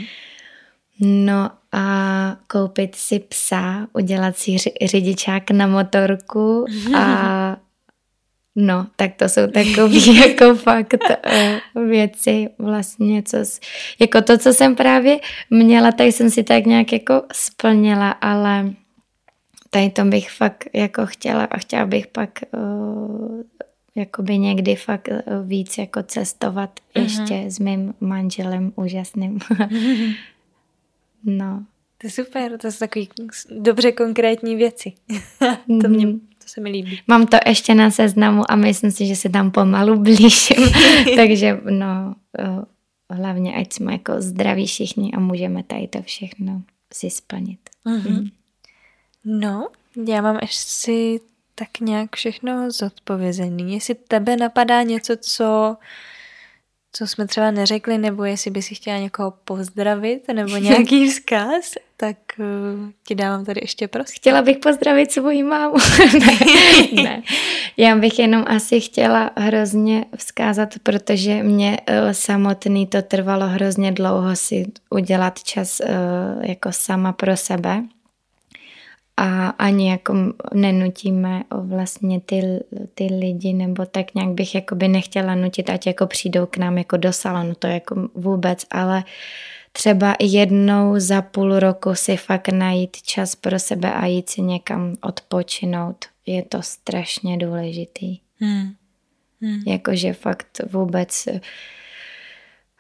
[1.00, 6.66] No a koupit si psa, udělat si řidičák na motorku
[6.96, 7.58] a
[8.56, 13.38] no, tak to jsou takové jako fakt eh, věci vlastně, co,
[14.00, 15.20] jako to, co jsem právě
[15.50, 18.74] měla, tak jsem si tak nějak jako splnila, ale
[19.70, 23.42] tady to bych fakt jako chtěla a chtěla bych pak uh,
[23.96, 25.10] jakoby někdy fakt
[25.44, 27.04] víc jako cestovat uh-huh.
[27.04, 29.40] ještě s mým manželem úžasným.
[31.24, 31.66] No.
[31.98, 33.10] To je super, to jsou takový
[33.52, 34.94] dobře konkrétní věci.
[35.82, 36.20] to, mě, mhm.
[36.20, 37.00] to se mi líbí.
[37.08, 40.58] Mám to ještě na seznamu a myslím si, že se tam pomalu blížím.
[41.16, 42.16] Takže no,
[43.10, 46.62] hlavně ať jsme jako zdraví všichni a můžeme tady to všechno
[46.94, 47.60] si splnit.
[47.86, 48.22] Mm-hmm.
[48.22, 48.30] Mm.
[49.26, 49.68] No,
[50.08, 51.20] já mám ještě
[51.56, 53.74] tak nějak všechno zodpovězený.
[53.74, 55.78] Jestli tebe napadá něco, co
[56.96, 62.18] co jsme třeba neřekli, nebo jestli by si chtěla někoho pozdravit, nebo nějaký vzkaz, tak
[62.40, 64.16] uh, ti dávám tady ještě prostor.
[64.16, 65.76] Chtěla bych pozdravit svoji mámu.
[66.20, 67.24] ne, ne.
[67.78, 74.36] Já bych jenom asi chtěla hrozně vzkázat, protože mě uh, samotný to trvalo hrozně dlouho
[74.36, 77.84] si udělat čas uh, jako sama pro sebe
[79.24, 80.16] a ani jako
[80.54, 82.42] nenutíme vlastně ty,
[82.94, 86.78] ty lidi, nebo tak nějak bych jako by nechtěla nutit, ať jako přijdou k nám
[86.78, 89.04] jako do salonu, to jako vůbec, ale
[89.72, 94.96] třeba jednou za půl roku si fakt najít čas pro sebe a jít si někam
[95.02, 98.20] odpočinout, je to strašně důležitý.
[98.40, 98.74] Hmm.
[99.42, 99.62] Hmm.
[99.68, 101.28] Jakože fakt vůbec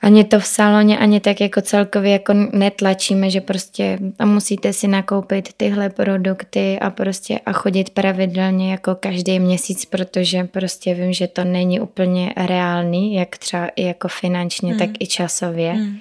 [0.03, 4.87] ani to v saloně, ani tak jako celkově jako netlačíme, že prostě a musíte si
[4.87, 11.27] nakoupit tyhle produkty a prostě a chodit pravidelně jako každý měsíc, protože prostě vím, že
[11.27, 14.79] to není úplně reálný, jak třeba i jako finančně, hmm.
[14.79, 15.71] tak i časově.
[15.71, 15.97] Hmm.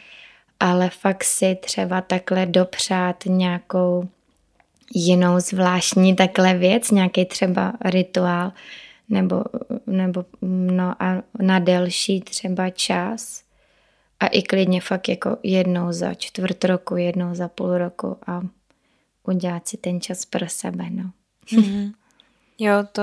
[0.61, 4.09] Ale fakt si třeba takhle dopřát nějakou
[4.95, 8.53] jinou zvláštní takhle věc, nějaký třeba rituál,
[9.09, 9.45] nebo,
[9.87, 13.42] nebo no a na delší třeba čas,
[14.23, 18.43] a i klidně fakt jako jednou za čtvrt roku, jednou za půl roku a
[19.23, 21.11] udělat si ten čas pro sebe, no.
[21.53, 21.93] Mm-hmm.
[22.59, 23.03] Jo, to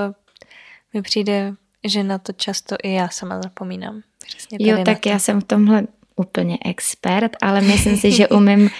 [0.94, 1.54] mi přijde,
[1.84, 4.02] že na to často i já sama zapomínám.
[4.26, 8.70] Přesně jo, tak já jsem v tomhle úplně expert, ale myslím si, že umím,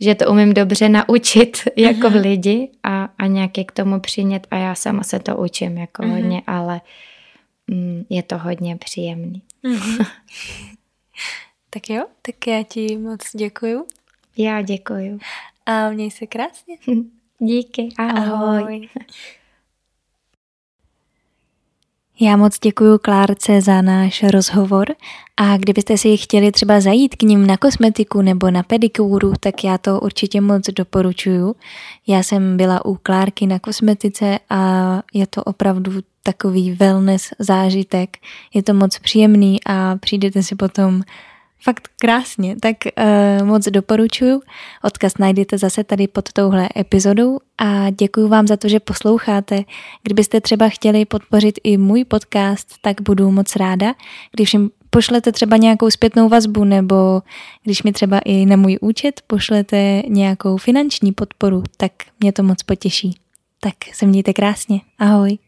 [0.00, 2.20] že to umím dobře naučit jako mm-hmm.
[2.20, 6.10] lidi a, a nějaké k tomu přinět a já sama se to učím jako mm-hmm.
[6.10, 6.80] hodně, ale
[7.66, 9.42] mm, je to hodně příjemný.
[9.64, 10.06] Mm-hmm.
[11.70, 13.86] Tak jo, tak já ti moc děkuju.
[14.36, 15.18] Já děkuju.
[15.66, 16.76] A měj se krásně.
[17.38, 18.58] Díky, ahoj.
[18.58, 18.88] ahoj.
[22.20, 24.86] Já moc děkuji Klárce za náš rozhovor
[25.36, 29.78] a kdybyste si chtěli třeba zajít k ním na kosmetiku nebo na pedikuru, tak já
[29.78, 31.56] to určitě moc doporučuju.
[32.06, 35.92] Já jsem byla u Klárky na kosmetice a je to opravdu
[36.22, 38.16] takový wellness zážitek.
[38.54, 41.02] Je to moc příjemný a přijdete si potom
[41.62, 42.76] fakt krásně, tak
[43.40, 44.42] uh, moc doporučuju.
[44.84, 49.64] Odkaz najdete zase tady pod touhle epizodou a děkuji vám za to, že posloucháte.
[50.02, 53.94] Kdybyste třeba chtěli podpořit i můj podcast, tak budu moc ráda,
[54.32, 57.22] když jim pošlete třeba nějakou zpětnou vazbu nebo
[57.64, 62.62] když mi třeba i na můj účet pošlete nějakou finanční podporu, tak mě to moc
[62.62, 63.14] potěší.
[63.60, 64.80] Tak se mějte krásně.
[64.98, 65.38] Ahoj.